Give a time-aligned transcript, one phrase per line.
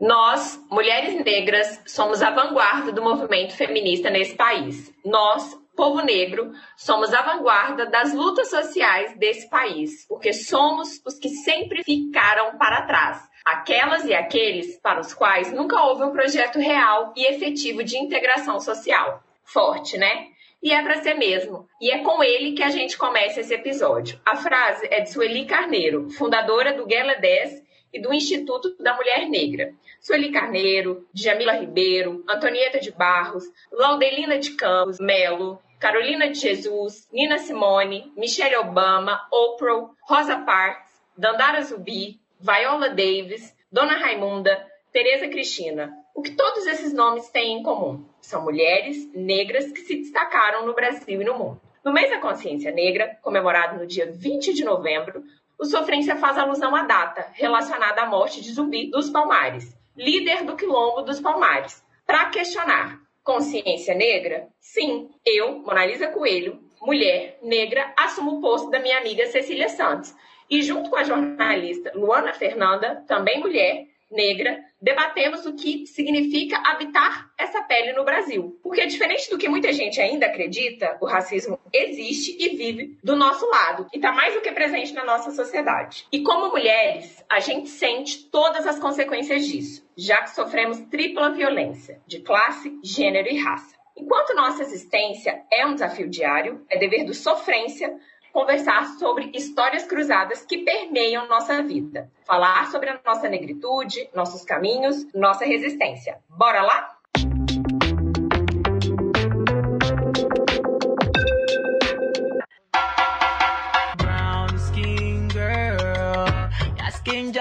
[0.00, 4.90] Nós, mulheres negras, somos a vanguarda do movimento feminista nesse país.
[5.04, 11.28] Nós, povo negro, somos a vanguarda das lutas sociais desse país, porque somos os que
[11.28, 13.28] sempre ficaram para trás.
[13.44, 18.58] Aquelas e aqueles para os quais nunca houve um projeto real e efetivo de integração
[18.58, 19.22] social.
[19.44, 20.28] Forte, né?
[20.62, 21.68] E é para ser mesmo.
[21.78, 24.18] E é com ele que a gente começa esse episódio.
[24.24, 29.28] A frase é de Sueli Carneiro, fundadora do Guerra 10 e do Instituto da Mulher
[29.28, 29.72] Negra.
[30.00, 37.38] Sueli Carneiro, Jamila Ribeiro, Antonieta de Barros, Laudelina de Campos, Melo, Carolina de Jesus, Nina
[37.38, 45.92] Simone, Michelle Obama, Oprah, Rosa Parks, Dandara Zubi, Viola Davis, Dona Raimunda, Tereza Cristina.
[46.14, 48.04] O que todos esses nomes têm em comum?
[48.20, 51.60] São mulheres negras que se destacaram no Brasil e no mundo.
[51.84, 55.24] No mês da consciência negra, comemorado no dia 20 de novembro,
[55.60, 60.56] o Sofrência faz alusão à data relacionada à morte de Zumbi dos Palmares, líder do
[60.56, 64.48] Quilombo dos Palmares, para questionar: consciência negra?
[64.58, 70.14] Sim, eu, Monalisa Coelho, mulher negra, assumo o posto da minha amiga Cecília Santos.
[70.48, 77.30] E junto com a jornalista Luana Fernanda, também mulher, negra, debatemos o que significa habitar
[77.38, 78.58] essa pele no Brasil.
[78.62, 83.48] Porque, diferente do que muita gente ainda acredita, o racismo existe e vive do nosso
[83.48, 86.06] lado e está mais do que presente na nossa sociedade.
[86.10, 92.00] E como mulheres, a gente sente todas as consequências disso, já que sofremos tripla violência
[92.06, 93.78] de classe, gênero e raça.
[93.96, 97.94] Enquanto nossa existência é um desafio diário, é dever do sofrência
[98.32, 102.10] conversar sobre histórias cruzadas que permeiam nossa vida.
[102.24, 106.18] Falar sobre a nossa negritude, nossos caminhos, nossa resistência.
[106.28, 106.96] Bora lá?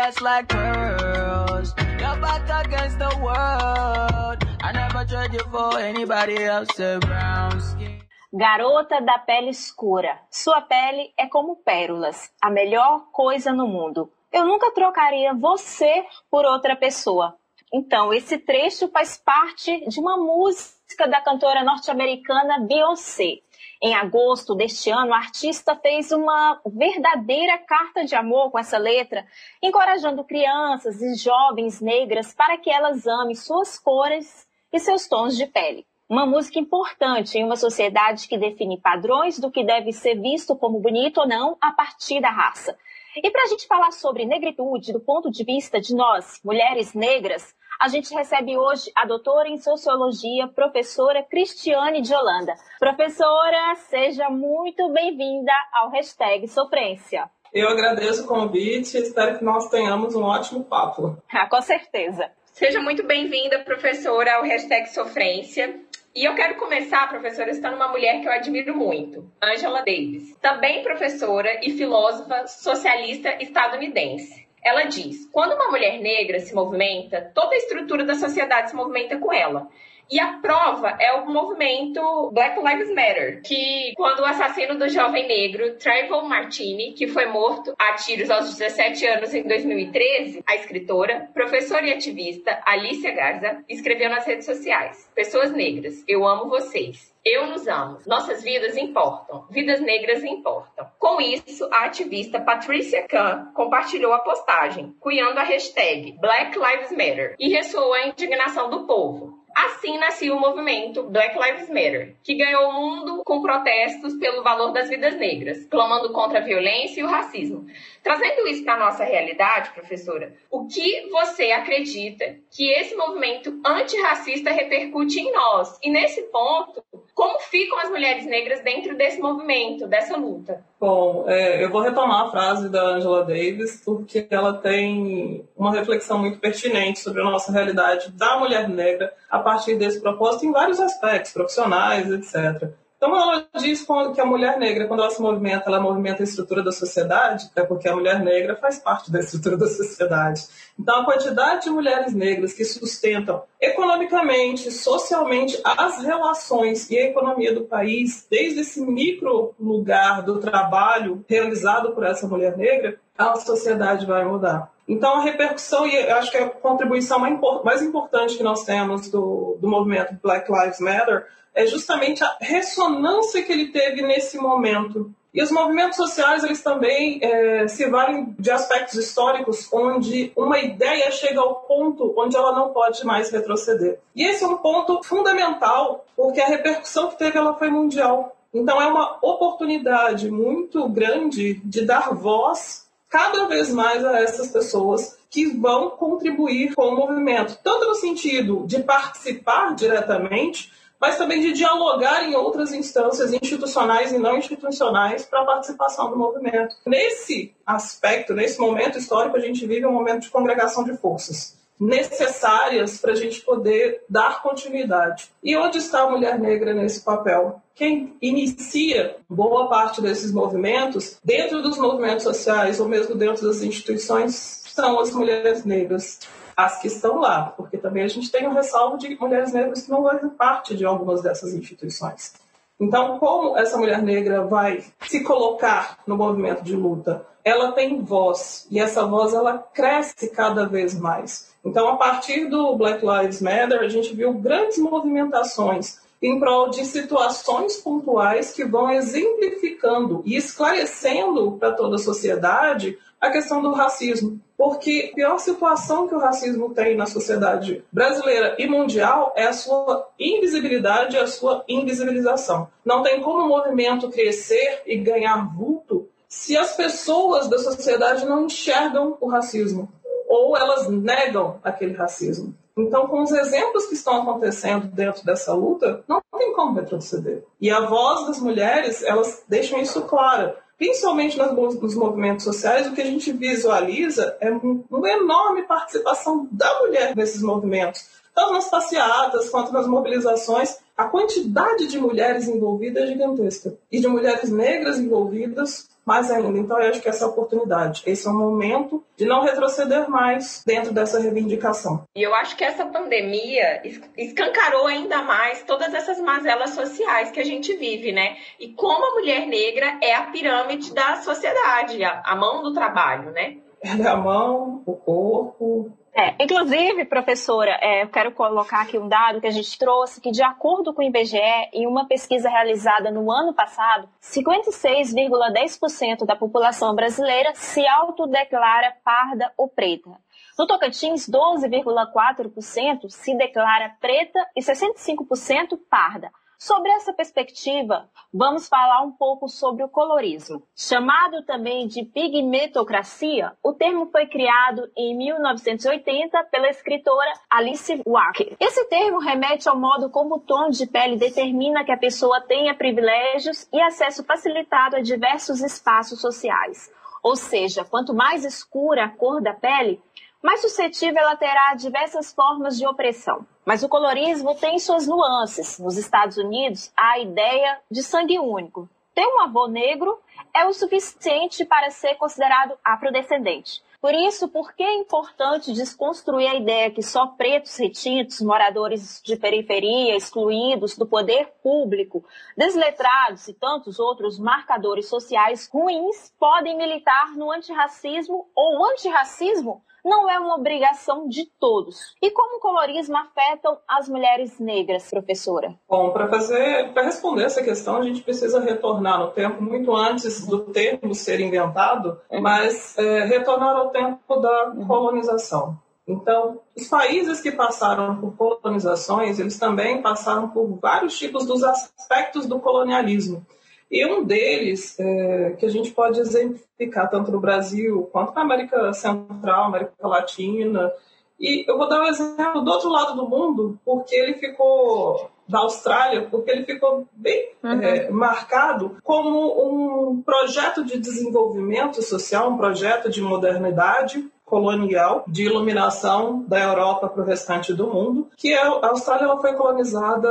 [0.09, 1.75] Just like pearls.
[1.99, 4.37] Your back against the world.
[4.63, 6.73] I never you for anybody else.
[6.77, 8.08] Brown skin.
[8.31, 10.21] Garota da pele escura.
[10.29, 14.13] Sua pele é como pérolas, a melhor coisa no mundo.
[14.31, 17.35] Eu nunca trocaria você por outra pessoa.
[17.73, 23.39] Então, esse trecho faz parte de uma música da cantora norte-americana Beyoncé.
[23.81, 29.25] Em agosto deste ano, a artista fez uma verdadeira carta de amor com essa letra,
[29.59, 35.47] encorajando crianças e jovens negras para que elas amem suas cores e seus tons de
[35.47, 40.55] pele uma música importante em uma sociedade que define padrões do que deve ser visto
[40.55, 42.75] como bonito ou não a partir da raça.
[43.15, 47.53] E para a gente falar sobre negritude do ponto de vista de nós, mulheres negras,
[47.79, 52.55] a gente recebe hoje a doutora em Sociologia, professora Cristiane de Holanda.
[52.79, 57.29] Professora, seja muito bem-vinda ao hashtag Sofrência.
[57.53, 61.17] Eu agradeço o convite e espero que nós tenhamos um ótimo papo.
[61.31, 62.31] Ah, com certeza.
[62.51, 65.88] Seja muito bem-vinda, professora, ao hashtag Sofrência.
[66.15, 70.81] E eu quero começar, professora, citando uma mulher que eu admiro muito, Angela Davis, também
[70.81, 74.47] professora e filósofa socialista estadunidense.
[74.63, 79.19] Ela diz: quando uma mulher negra se movimenta, toda a estrutura da sociedade se movimenta
[79.19, 79.69] com ela.
[80.11, 85.27] E a prova é o movimento Black Lives Matter, que quando o assassino do jovem
[85.27, 91.29] negro Trayvon Martini, que foi morto a tiros aos 17 anos em 2013, a escritora,
[91.31, 97.13] professora e ativista Alicia Garza escreveu nas redes sociais: Pessoas negras, eu amo vocês.
[97.23, 97.99] Eu nos amo.
[98.07, 99.45] Nossas vidas importam.
[99.51, 100.87] Vidas negras importam.
[100.97, 107.35] Com isso, a ativista Patricia Kahn compartilhou a postagem, cunhando a hashtag Black Lives Matter
[107.37, 109.38] e ressoou a indignação do povo.
[109.65, 114.71] Assim nascia o movimento Black Lives Matter, que ganhou o mundo com protestos pelo valor
[114.71, 117.67] das vidas negras, clamando contra a violência e o racismo.
[118.09, 124.49] Trazendo isso para a nossa realidade, professora, o que você acredita que esse movimento antirracista
[124.49, 125.77] repercute em nós?
[125.83, 126.83] E nesse ponto,
[127.13, 130.65] como ficam as mulheres negras dentro desse movimento, dessa luta?
[130.79, 136.17] Bom, é, eu vou retomar a frase da Angela Davis, porque ela tem uma reflexão
[136.17, 140.79] muito pertinente sobre a nossa realidade da mulher negra a partir desse propósito em vários
[140.79, 142.73] aspectos, profissionais, etc.
[142.99, 146.61] Então, ela diz que a mulher negra, quando ela se movimenta, ela movimenta a estrutura
[146.61, 150.45] da sociedade, é porque a mulher negra faz parte da estrutura da sociedade.
[150.77, 157.55] Então, a quantidade de mulheres negras que sustentam economicamente, socialmente, as relações e a economia
[157.55, 164.05] do país, desde esse micro lugar do trabalho realizado por essa mulher negra, a sociedade
[164.05, 164.73] vai mudar.
[164.85, 167.19] Então, a repercussão, e acho que a contribuição
[167.63, 171.27] mais importante que nós temos do, do movimento Black Lives Matter
[171.59, 177.19] é justamente a ressonância que ele teve nesse momento E os movimentos sociais, eles também
[177.21, 182.69] é, se valem de aspectos históricos onde uma ideia chega ao ponto onde ela não
[182.69, 183.99] pode mais retroceder.
[184.15, 188.35] E esse é um ponto fundamental, porque a repercussão que teve ela foi mundial.
[188.51, 195.19] Então é uma oportunidade muito grande de dar voz cada vez mais a essas pessoas
[195.29, 201.53] que vão contribuir com o movimento, tanto no sentido de participar diretamente, mas também de
[201.53, 206.75] dialogar em outras instâncias institucionais e não institucionais para a participação do movimento.
[206.85, 212.97] Nesse aspecto, nesse momento histórico, a gente vive um momento de congregação de forças necessárias
[212.97, 215.31] para a gente poder dar continuidade.
[215.41, 217.61] E onde está a mulher negra nesse papel?
[217.73, 224.63] Quem inicia boa parte desses movimentos, dentro dos movimentos sociais ou mesmo dentro das instituições,
[224.67, 226.19] são as mulheres negras
[226.59, 229.89] as que estão lá, porque também a gente tem um ressalvo de mulheres negras que
[229.89, 232.33] não fazem parte de algumas dessas instituições.
[232.77, 237.25] Então, como essa mulher negra vai se colocar no movimento de luta?
[237.45, 241.49] Ela tem voz e essa voz ela cresce cada vez mais.
[241.63, 246.83] Então, a partir do Black Lives Matter, a gente viu grandes movimentações em prol de
[246.83, 254.41] situações pontuais que vão exemplificando e esclarecendo para toda a sociedade a questão do racismo.
[254.59, 259.53] Porque a pior situação que o racismo tem na sociedade brasileira e mundial é a
[259.53, 262.67] sua invisibilidade e a sua invisibilização.
[262.83, 268.47] Não tem como o movimento crescer e ganhar vulto se as pessoas da sociedade não
[268.47, 269.89] enxergam o racismo
[270.27, 272.53] ou elas negam aquele racismo.
[272.77, 277.45] Então, com os exemplos que estão acontecendo dentro dessa luta, não tem como retroceder.
[277.61, 283.01] E a voz das mulheres, elas deixam isso claro principalmente nos movimentos sociais, o que
[283.01, 289.73] a gente visualiza é uma enorme participação da mulher nesses movimentos, tanto nas passeatas quanto
[289.73, 290.77] nas mobilizações.
[290.95, 296.57] A quantidade de mulheres envolvidas é gigantesca e de mulheres negras envolvidas mais ainda.
[296.57, 298.01] Então, eu acho que essa é a oportunidade.
[298.07, 302.03] Esse é o momento de não retroceder mais dentro dessa reivindicação.
[302.15, 303.83] E eu acho que essa pandemia
[304.17, 308.37] escancarou ainda mais todas essas mazelas sociais que a gente vive, né?
[308.59, 313.57] E como a mulher negra é a pirâmide da sociedade, a mão do trabalho, né?
[313.81, 319.07] Ela é a mão, o corpo, é, inclusive, professora, é, eu quero colocar aqui um
[319.07, 321.39] dado que a gente trouxe, que de acordo com o IBGE,
[321.73, 329.67] em uma pesquisa realizada no ano passado, 56,10% da população brasileira se autodeclara parda ou
[329.67, 330.09] preta.
[330.57, 336.31] No Tocantins, 12,4% se declara preta e 65% parda.
[336.61, 340.61] Sobre essa perspectiva, vamos falar um pouco sobre o colorismo.
[340.75, 348.57] Chamado também de pigmentocracia, o termo foi criado em 1980 pela escritora Alice Walker.
[348.59, 352.75] Esse termo remete ao modo como o tom de pele determina que a pessoa tenha
[352.75, 356.91] privilégios e acesso facilitado a diversos espaços sociais.
[357.23, 360.01] Ou seja, quanto mais escura a cor da pele,
[360.41, 363.45] mais suscetível ela terá diversas formas de opressão.
[363.65, 365.77] Mas o colorismo tem suas nuances.
[365.79, 368.89] Nos Estados Unidos, há a ideia de sangue único.
[369.13, 370.17] Ter um avô negro
[370.55, 373.83] é o suficiente para ser considerado afrodescendente.
[374.01, 379.35] Por isso, por que é importante desconstruir a ideia que só pretos retintos, moradores de
[379.35, 382.23] periferia, excluídos do poder público,
[382.55, 390.39] desletrados e tantos outros marcadores sociais ruins podem militar no antirracismo ou antirracismo não é
[390.39, 392.15] uma obrigação de todos.
[392.21, 395.75] E como o colorismo afeta as mulheres negras, professora?
[395.87, 400.45] Bom, para fazer, para responder essa questão, a gente precisa retornar no tempo muito antes
[400.45, 405.77] do termo ser inventado, mas é, retornar ao tempo da colonização.
[406.09, 412.47] Então, os países que passaram por colonizações, eles também passaram por vários tipos dos aspectos
[412.47, 413.45] do colonialismo.
[413.91, 418.93] E um deles, é, que a gente pode exemplificar tanto no Brasil quanto na América
[418.93, 420.91] Central, América Latina,
[421.39, 425.59] e eu vou dar um exemplo do outro lado do mundo, porque ele ficou da
[425.59, 427.81] Austrália, porque ele ficou bem uhum.
[427.81, 436.43] é, marcado como um projeto de desenvolvimento social, um projeto de modernidade colonial de iluminação
[436.47, 440.29] da Europa para o restante do mundo, que é, a Austrália ela foi colonizada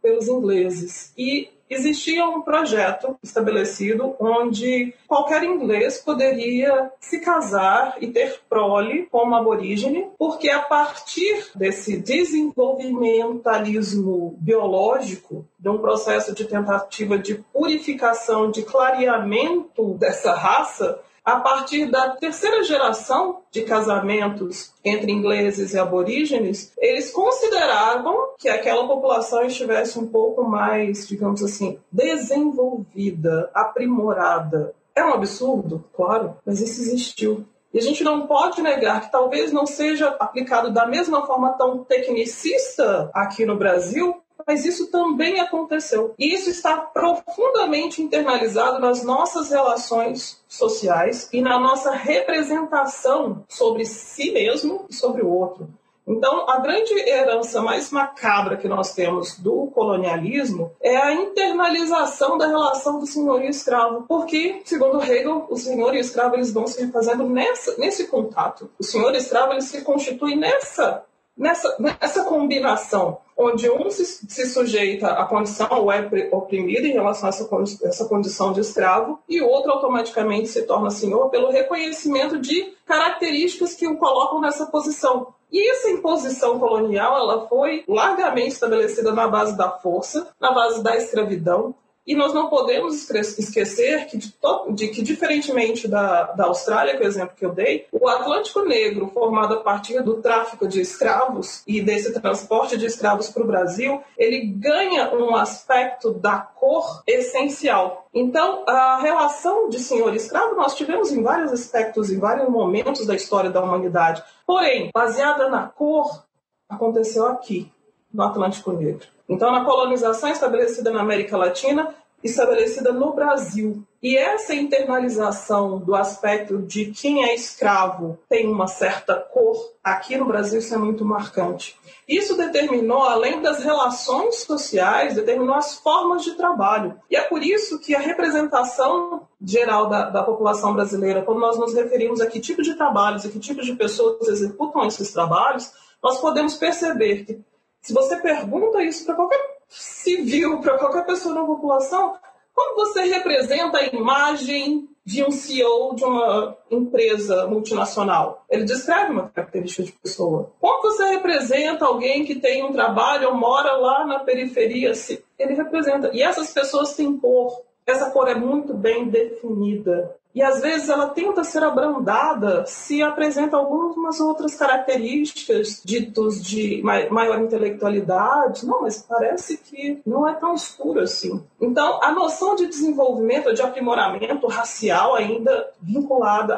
[0.00, 8.40] pelos ingleses e existia um projeto estabelecido onde qualquer inglês poderia se casar e ter
[8.48, 17.18] prole com uma aborígene, porque a partir desse desenvolvimentalismo biológico, de um processo de tentativa
[17.18, 25.72] de purificação, de clareamento dessa raça, a partir da terceira geração de casamentos entre ingleses
[25.72, 34.74] e aborígenes, eles consideravam que aquela população estivesse um pouco mais, digamos assim, desenvolvida, aprimorada.
[34.94, 37.46] É um absurdo, claro, mas isso existiu.
[37.72, 41.82] E a gente não pode negar que talvez não seja aplicado da mesma forma tão
[41.82, 46.14] tecnicista aqui no Brasil, mas isso também aconteceu.
[46.18, 54.32] E isso está profundamente internalizado nas nossas relações sociais e na nossa representação sobre si
[54.32, 55.68] mesmo e sobre o outro.
[56.06, 62.46] Então, a grande herança mais macabra que nós temos do colonialismo é a internalização da
[62.46, 66.66] relação do senhor e escravo, porque, segundo Hegel, o senhor e o escravo eles vão
[66.66, 68.70] se fazendo nessa, nesse contato.
[68.78, 71.02] O senhor e o escravo ele se constitui nessa
[71.36, 77.26] nessa, nessa combinação, onde um se, se, sujeita à condição ou é oprimido em relação
[77.26, 77.48] a essa,
[77.82, 83.74] essa condição de escravo, e o outro automaticamente se torna senhor pelo reconhecimento de características
[83.74, 85.34] que o colocam nessa posição.
[85.50, 90.96] E essa imposição colonial ela foi largamente estabelecida na base da força, na base da
[90.96, 91.74] escravidão,
[92.06, 97.08] e nós não podemos esquecer que, de, que diferentemente da, da Austrália, que é o
[97.08, 101.80] exemplo que eu dei, o Atlântico Negro, formado a partir do tráfico de escravos e
[101.80, 108.06] desse transporte de escravos para o Brasil, ele ganha um aspecto da cor essencial.
[108.12, 113.06] Então, a relação de senhor e escravo nós tivemos em vários aspectos, em vários momentos
[113.06, 114.22] da história da humanidade.
[114.46, 116.24] Porém, baseada na cor,
[116.68, 117.72] aconteceu aqui,
[118.12, 119.13] no Atlântico Negro.
[119.28, 123.84] Então, na colonização estabelecida na América Latina, estabelecida no Brasil.
[124.02, 130.24] E essa internalização do aspecto de quem é escravo tem uma certa cor, aqui no
[130.24, 131.78] Brasil isso é muito marcante.
[132.08, 136.98] Isso determinou, além das relações sociais, determinou as formas de trabalho.
[137.10, 141.74] E é por isso que a representação geral da, da população brasileira, quando nós nos
[141.74, 146.20] referimos a que tipo de trabalhos e que tipo de pessoas executam esses trabalhos, nós
[146.20, 147.40] podemos perceber que
[147.84, 152.14] se você pergunta isso para qualquer civil, para qualquer pessoa na população,
[152.54, 158.42] como você representa a imagem de um CEO de uma empresa multinacional?
[158.48, 160.50] Ele descreve uma característica de pessoa.
[160.58, 164.92] Como você representa alguém que tem um trabalho ou mora lá na periferia?
[165.38, 166.10] Ele representa.
[166.14, 167.60] E essas pessoas têm cor.
[167.86, 170.16] Essa cor é muito bem definida.
[170.34, 177.40] E às vezes ela tenta ser abrandada se apresenta algumas outras características ditos de maior
[177.40, 178.66] intelectualidade.
[178.66, 181.40] Não, mas parece que não é tão escuro assim.
[181.60, 186.56] Então, a noção de desenvolvimento, de aprimoramento racial ainda vinculada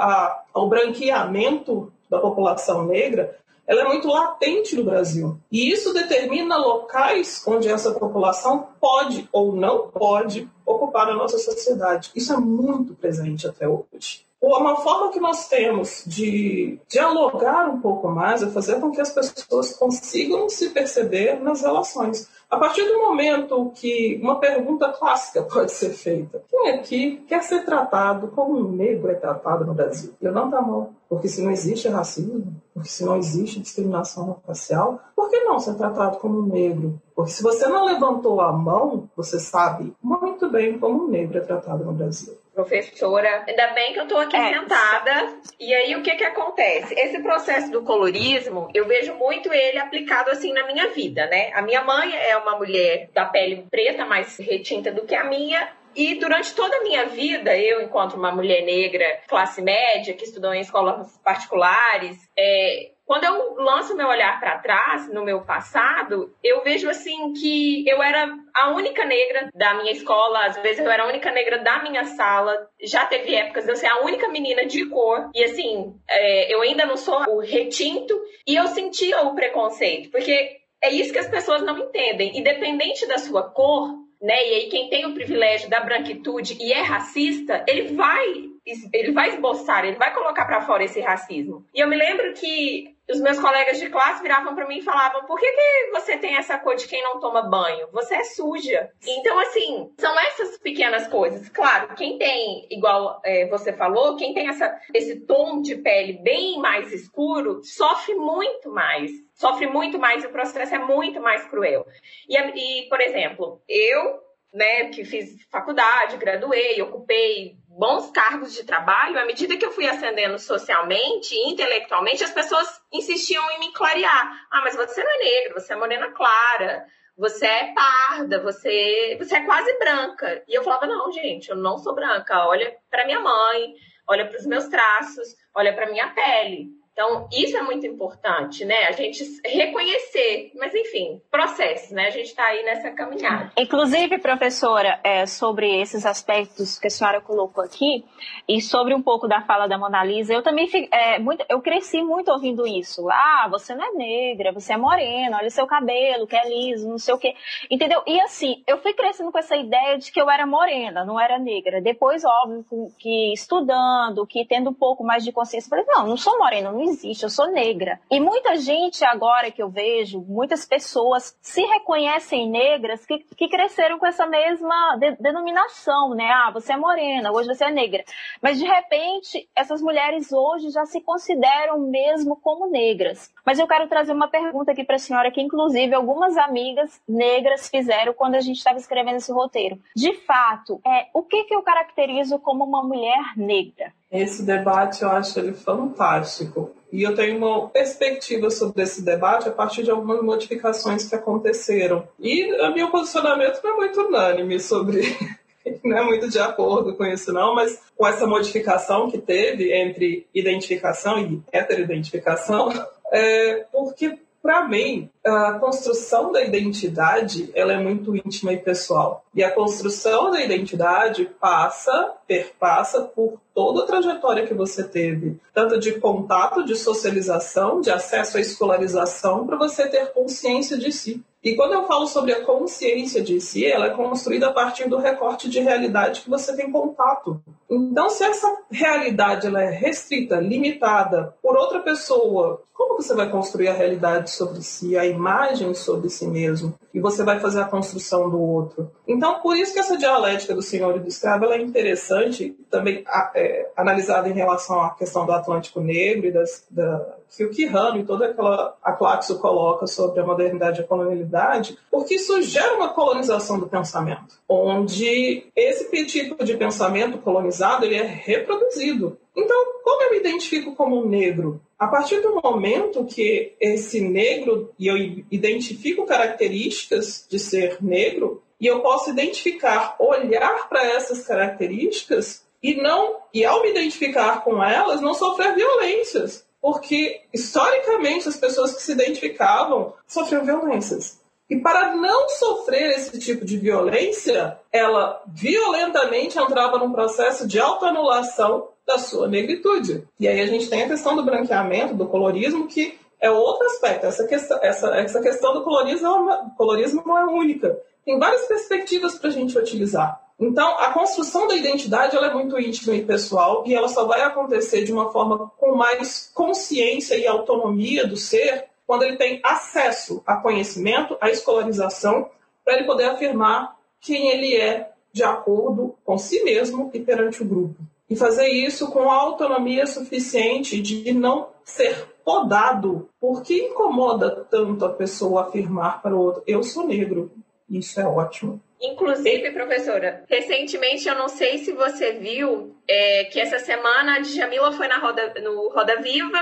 [0.54, 3.36] ao branqueamento da população negra,
[3.66, 5.38] ela é muito latente no Brasil.
[5.50, 12.10] E isso determina locais onde essa população pode ou não pode ocupar a nossa sociedade.
[12.14, 14.24] Isso é muito presente até hoje.
[14.46, 19.10] Uma forma que nós temos de dialogar um pouco mais é fazer com que as
[19.10, 22.28] pessoas consigam se perceber nas relações.
[22.48, 27.64] A partir do momento que uma pergunta clássica pode ser feita: quem aqui quer ser
[27.64, 30.14] tratado como um negro é tratado no Brasil?
[30.22, 30.90] Levanta a mão.
[31.08, 35.74] Porque se não existe racismo, porque se não existe discriminação racial, por que não ser
[35.74, 37.00] tratado como um negro?
[37.16, 41.40] Porque se você não levantou a mão, você sabe muito bem como um negro é
[41.40, 43.44] tratado no Brasil professora.
[43.46, 44.54] Ainda bem que eu estou aqui é.
[44.54, 45.36] sentada.
[45.60, 46.94] E aí, o que que acontece?
[46.94, 51.52] Esse processo do colorismo, eu vejo muito ele aplicado assim na minha vida, né?
[51.52, 55.68] A minha mãe é uma mulher da pele preta, mais retinta do que a minha.
[55.94, 60.52] E durante toda a minha vida, eu, enquanto uma mulher negra, classe média, que estudou
[60.52, 66.64] em escolas particulares, é, quando eu lanço meu olhar para trás, no meu passado, eu
[66.64, 71.04] vejo assim que eu era a única negra da minha escola, às vezes eu era
[71.04, 72.68] a única negra da minha sala.
[72.82, 75.30] Já teve épocas de eu ser a única menina de cor.
[75.32, 78.20] E assim, é, eu ainda não sou o retinto.
[78.44, 82.36] E eu sentia o preconceito, porque é isso que as pessoas não entendem.
[82.36, 83.88] Independente da sua cor,
[84.20, 84.34] né?
[84.48, 88.56] E aí quem tem o privilégio da branquitude e é racista, ele vai
[88.92, 91.64] ele vai esboçar, ele vai colocar para fora esse racismo.
[91.72, 95.24] E eu me lembro que os meus colegas de classe viravam para mim e falavam:
[95.26, 97.88] por que, que você tem essa cor de quem não toma banho?
[97.92, 98.90] Você é suja.
[99.06, 101.48] Então, assim, são essas pequenas coisas.
[101.48, 106.58] Claro, quem tem, igual é, você falou, quem tem essa, esse tom de pele bem
[106.58, 109.10] mais escuro, sofre muito mais.
[109.34, 111.86] Sofre muito mais e o processo é muito mais cruel.
[112.28, 114.20] E, e por exemplo, eu,
[114.52, 119.86] né, que fiz faculdade, graduei, ocupei bons cargos de trabalho, à medida que eu fui
[119.86, 124.46] ascendendo socialmente e intelectualmente, as pessoas insistiam em me clarear.
[124.50, 129.36] Ah, mas você não é negro, você é morena clara, você é parda, você, você
[129.36, 130.42] é quase branca.
[130.48, 132.46] E eu falava, não, gente, eu não sou branca.
[132.46, 133.74] Olha para minha mãe,
[134.08, 136.70] olha para os meus traços, olha para minha pele.
[136.96, 138.86] Então, isso é muito importante, né?
[138.86, 142.06] A gente reconhecer, mas enfim, processos, né?
[142.06, 143.52] A gente está aí nessa caminhada.
[143.54, 148.02] Inclusive, professora, é, sobre esses aspectos que a senhora colocou aqui,
[148.48, 152.00] e sobre um pouco da fala da Mona Lisa, eu também é, muito, eu cresci
[152.02, 153.10] muito ouvindo isso.
[153.10, 156.88] Ah, você não é negra, você é morena, olha o seu cabelo, que é liso,
[156.88, 157.34] não sei o quê.
[157.70, 158.02] Entendeu?
[158.06, 161.38] E assim, eu fui crescendo com essa ideia de que eu era morena, não era
[161.38, 161.82] negra.
[161.82, 162.64] Depois, óbvio,
[162.98, 166.85] que estudando, que tendo um pouco mais de consciência, falei, não, não sou morena, não
[166.88, 168.00] existe, eu sou negra.
[168.10, 173.98] E muita gente agora que eu vejo, muitas pessoas se reconhecem negras que, que cresceram
[173.98, 176.30] com essa mesma de, denominação, né?
[176.30, 178.04] Ah, você é morena, hoje você é negra.
[178.40, 183.30] Mas de repente, essas mulheres hoje já se consideram mesmo como negras.
[183.44, 187.68] Mas eu quero trazer uma pergunta aqui para a senhora que inclusive algumas amigas negras
[187.68, 189.78] fizeram quando a gente estava escrevendo esse roteiro.
[189.94, 193.92] De fato, é o que que eu caracterizo como uma mulher negra?
[194.10, 196.74] Esse debate eu acho ele fantástico.
[196.92, 202.06] E eu tenho uma perspectiva sobre esse debate a partir de algumas modificações que aconteceram.
[202.18, 205.02] E o meu posicionamento não é muito unânime sobre.
[205.84, 210.26] não é muito de acordo com isso, não, mas com essa modificação que teve entre
[210.32, 212.70] identificação e heteroidentificação,
[213.12, 219.24] é, porque para mim, a construção da identidade ela é muito íntima e pessoal.
[219.34, 225.80] E a construção da identidade passa, perpassa por toda a trajetória que você teve, tanto
[225.80, 231.24] de contato, de socialização, de acesso à escolarização, para você ter consciência de si.
[231.42, 234.98] E quando eu falo sobre a consciência de si, ela é construída a partir do
[234.98, 237.40] recorte de realidade que você tem contato.
[237.70, 243.68] Então, se essa realidade ela é restrita, limitada por outra pessoa, como você vai construir
[243.68, 246.74] a realidade sobre si, a imagem sobre si mesmo?
[246.96, 248.90] E você vai fazer a construção do outro.
[249.06, 253.68] Então, por isso que essa dialética do senhor e do escravo é interessante, também é,
[253.76, 258.04] analisada em relação à questão do Atlântico Negro e das, da, que o Quirrano e
[258.04, 262.88] toda aquela a Claxo coloca sobre a modernidade e a colonialidade, porque isso gera uma
[262.88, 269.18] colonização do pensamento, onde esse tipo de pensamento colonizado ele é reproduzido.
[269.36, 271.60] Então, como eu me identifico como um negro?
[271.78, 274.96] A partir do momento que esse negro, e eu
[275.30, 283.16] identifico características de ser negro, e eu posso identificar, olhar para essas características e não
[283.32, 288.90] e ao me identificar com elas, não sofrer violências porque historicamente as pessoas que se
[288.90, 291.20] identificavam sofriam violências.
[291.48, 298.70] E para não sofrer esse tipo de violência, ela violentamente entrava num processo de autoanulação
[298.86, 300.06] da sua negritude.
[300.18, 304.06] E aí a gente tem a questão do branqueamento, do colorismo, que é outro aspecto.
[304.06, 307.76] Essa questão, essa, essa questão do colorismo, é colorismo não é única.
[308.04, 310.20] Tem várias perspectivas para a gente utilizar.
[310.38, 314.20] Então, a construção da identidade ela é muito íntima e pessoal e ela só vai
[314.20, 320.22] acontecer de uma forma com mais consciência e autonomia do ser quando ele tem acesso
[320.26, 322.30] a conhecimento, a escolarização,
[322.64, 327.46] para ele poder afirmar quem ele é de acordo com si mesmo e perante o
[327.46, 327.76] grupo.
[328.08, 335.42] E fazer isso com autonomia suficiente de não ser podado, porque incomoda tanto a pessoa
[335.42, 337.32] afirmar para o outro: eu sou negro.
[337.68, 338.62] Isso é ótimo.
[338.80, 344.70] Inclusive, professora, recentemente eu não sei se você viu é, que essa semana a Djamila
[344.70, 346.38] foi na Roda, no Roda Viva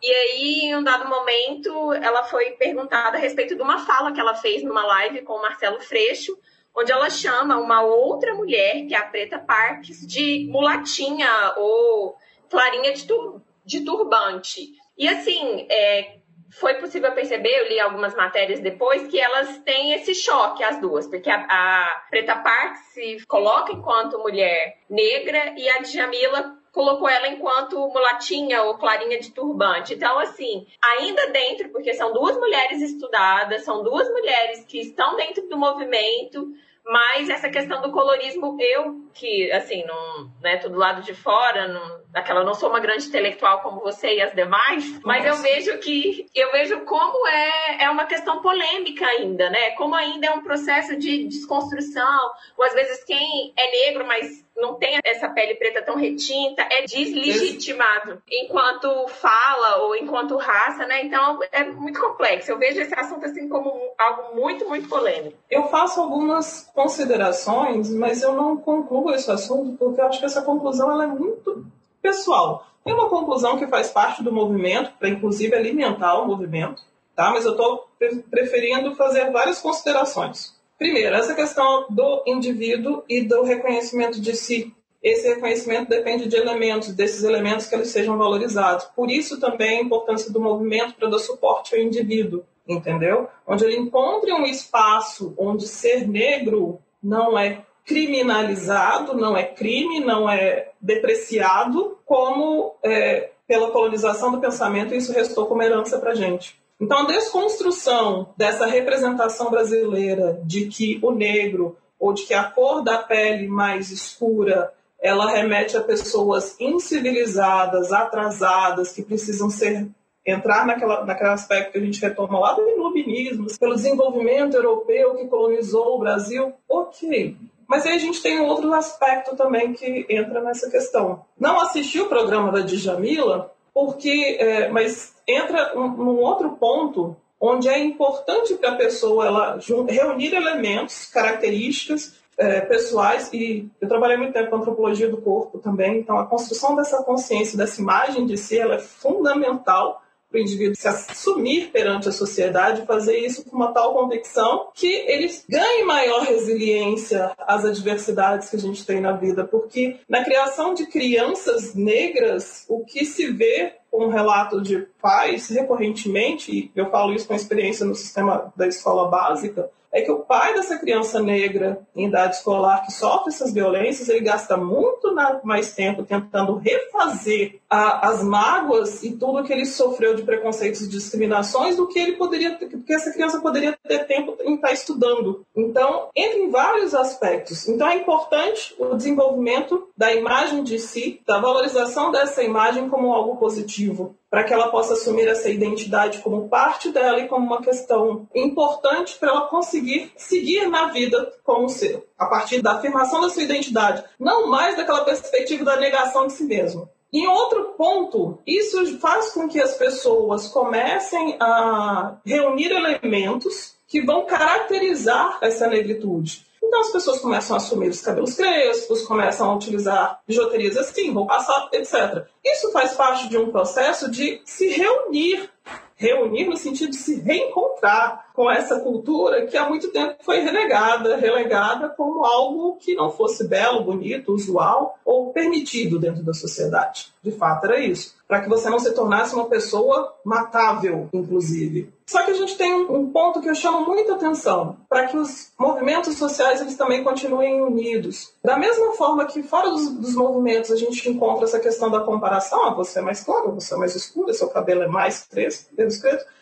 [0.00, 4.20] e aí, em um dado momento, ela foi perguntada a respeito de uma fala que
[4.20, 6.38] ela fez numa live com o Marcelo Freixo,
[6.78, 12.16] onde ela chama uma outra mulher, que é a Preta Parques, de mulatinha ou
[12.48, 14.70] clarinha de, tur de turbante.
[14.96, 16.18] E assim, é,
[16.52, 21.06] foi possível perceber, eu li algumas matérias depois, que elas têm esse choque, as duas,
[21.08, 27.28] porque a, a Preta Parks se coloca enquanto mulher negra e a Djamila colocou ela
[27.28, 29.94] enquanto mulatinha ou clarinha de turbante.
[29.94, 35.48] Então, assim, ainda dentro, porque são duas mulheres estudadas, são duas mulheres que estão dentro
[35.48, 36.54] do movimento,
[36.88, 41.68] mas essa questão do colorismo, eu que, assim, não, né, tô do lado de fora,
[41.68, 45.76] não, daquela, não sou uma grande intelectual como você e as demais, mas eu vejo
[45.78, 49.72] que, eu vejo como é, é uma questão polêmica ainda, né?
[49.72, 54.74] Como ainda é um processo de desconstrução, ou às vezes quem é negro, mas não
[54.74, 61.04] tem essa pele preta tão retinta, é deslegitimado enquanto fala ou enquanto raça, né?
[61.04, 62.50] Então é muito complexo.
[62.50, 65.36] Eu vejo esse assunto assim como algo muito, muito polêmico.
[65.50, 70.42] Eu faço algumas considerações, mas eu não concluo esse assunto porque eu acho que essa
[70.42, 71.66] conclusão ela é muito
[72.00, 72.68] pessoal.
[72.84, 76.80] Tem uma conclusão que faz parte do movimento, para inclusive alimentar o movimento,
[77.16, 77.32] tá?
[77.32, 77.88] Mas eu estou
[78.30, 80.56] preferindo fazer várias considerações.
[80.78, 84.72] Primeiro, essa questão do indivíduo e do reconhecimento de si.
[85.02, 88.84] esse reconhecimento depende de elementos, desses elementos que eles sejam valorizados.
[88.94, 93.28] Por isso também a importância do movimento para dar suporte ao indivíduo, entendeu?
[93.46, 100.28] Onde ele encontre um espaço onde ser negro não é criminalizado, não é crime, não
[100.28, 106.60] é depreciado, como é, pela colonização do pensamento isso restou como herança para gente.
[106.78, 112.84] Então, a desconstrução dessa representação brasileira de que o negro ou de que a cor
[112.84, 119.88] da pele mais escura ela remete a pessoas incivilizadas, atrasadas, que precisam ser
[120.30, 125.26] entrar naquela, naquele aspecto que a gente retoma lá do iluminismo, pelo desenvolvimento europeu que
[125.26, 127.36] colonizou o Brasil, ok.
[127.66, 131.24] Mas aí a gente tem outro aspecto também que entra nessa questão.
[131.38, 137.68] Não assisti o programa da Djamila, porque, é, mas entra um, num outro ponto onde
[137.68, 144.32] é importante para a pessoa ela reunir elementos, características é, pessoais e eu trabalhei muito
[144.32, 148.58] tempo com antropologia do corpo também, então a construção dessa consciência, dessa imagem de si,
[148.58, 153.94] ela é fundamental o indivíduo se assumir perante a sociedade, fazer isso com uma tal
[153.94, 159.96] convicção que eles ganhem maior resiliência às adversidades que a gente tem na vida, porque
[160.08, 166.70] na criação de crianças negras, o que se vê um relato de pais recorrentemente, e
[166.76, 170.78] eu falo isso com experiência no sistema da escola básica, é que o pai dessa
[170.78, 176.56] criança negra em idade escolar que sofre essas violências, ele gasta muito mais tempo tentando
[176.56, 181.98] refazer a, as mágoas e tudo que ele sofreu de preconceitos e discriminações do que
[181.98, 185.44] ele poderia, que essa criança poderia ter tempo em estar estudando.
[185.56, 187.68] Então, entra em vários aspectos.
[187.68, 193.36] Então, é importante o desenvolvimento da imagem de si, da valorização dessa imagem como algo
[193.36, 198.28] positivo para que ela possa assumir essa identidade como parte dela e como uma questão
[198.34, 203.42] importante para ela conseguir seguir na vida como ser, a partir da afirmação da sua
[203.42, 206.88] identidade, não mais daquela perspectiva da negação de si mesmo.
[207.10, 214.26] Em outro ponto, isso faz com que as pessoas comecem a reunir elementos que vão
[214.26, 216.46] caracterizar essa negritude.
[216.68, 221.26] Então as pessoas começam a assumir os cabelos crespos, começam a utilizar bijuterias assim, vão
[221.26, 222.26] passar, etc.
[222.44, 225.50] Isso faz parte de um processo de se reunir
[225.96, 231.16] reunir no sentido de se reencontrar com essa cultura que há muito tempo foi renegada,
[231.16, 237.12] relegada como algo que não fosse belo, bonito, usual ou permitido dentro da sociedade.
[237.20, 238.14] De fato, era isso.
[238.28, 241.92] Para que você não se tornasse uma pessoa matável, inclusive.
[242.06, 245.50] Só que a gente tem um ponto que eu chamo muita atenção, para que os
[245.58, 248.32] movimentos sociais eles também continuem unidos.
[248.42, 252.64] Da mesma forma que fora dos, dos, movimentos a gente encontra essa questão da comparação,
[252.64, 255.68] ah, você é mais claro, você é mais escuro, seu cabelo é mais crespo,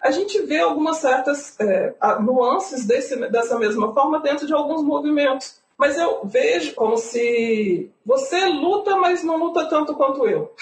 [0.00, 1.86] a gente vê algumas certas é,
[2.20, 5.61] nuances desse, dessa mesma forma dentro de alguns movimentos.
[5.77, 10.53] Mas eu vejo como se você luta, mas não luta tanto quanto eu.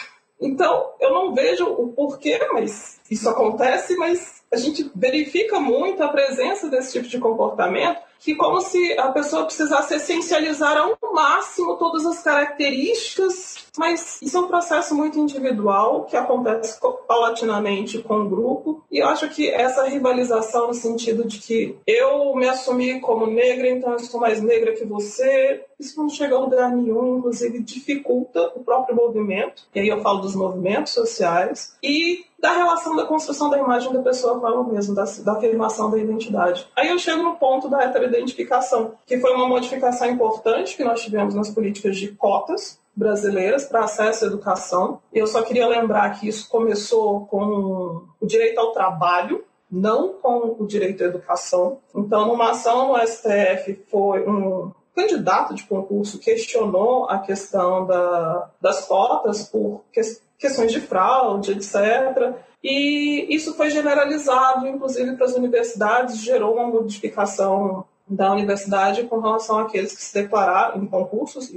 [0.40, 6.08] Então, eu não vejo o porquê, mas isso acontece, mas a gente verifica muito a
[6.08, 12.06] presença desse tipo de comportamento, que como se a pessoa precisasse essencializar ao máximo todas
[12.06, 18.82] as características, mas isso é um processo muito individual que acontece paulatinamente com o grupo,
[18.90, 23.68] e eu acho que essa rivalização no sentido de que eu me assumi como negra,
[23.68, 28.52] então eu sou mais negra que você, isso não chega a lugar nenhum, inclusive dificulta
[28.56, 33.48] o próprio movimento, e aí eu falo dos movimentos sociais, e da relação da construção
[33.48, 36.68] da imagem da pessoa com ela mesma, da, da afirmação da identidade.
[36.76, 37.78] Aí eu chego no ponto da
[38.14, 43.84] heteroidentificação, que foi uma modificação importante que nós tivemos nas políticas de cotas, brasileiras para
[43.84, 45.00] acesso à educação.
[45.12, 50.66] Eu só queria lembrar que isso começou com o direito ao trabalho, não com o
[50.66, 51.78] direito à educação.
[51.94, 58.86] Então, numa ação no STF, foi um candidato de concurso questionou a questão da, das
[58.86, 60.00] cotas por que,
[60.38, 62.36] questões de fraude, etc.
[62.62, 69.58] E isso foi generalizado, inclusive para as universidades, gerou uma modificação da universidade com relação
[69.58, 71.50] àqueles que se declararam em concursos,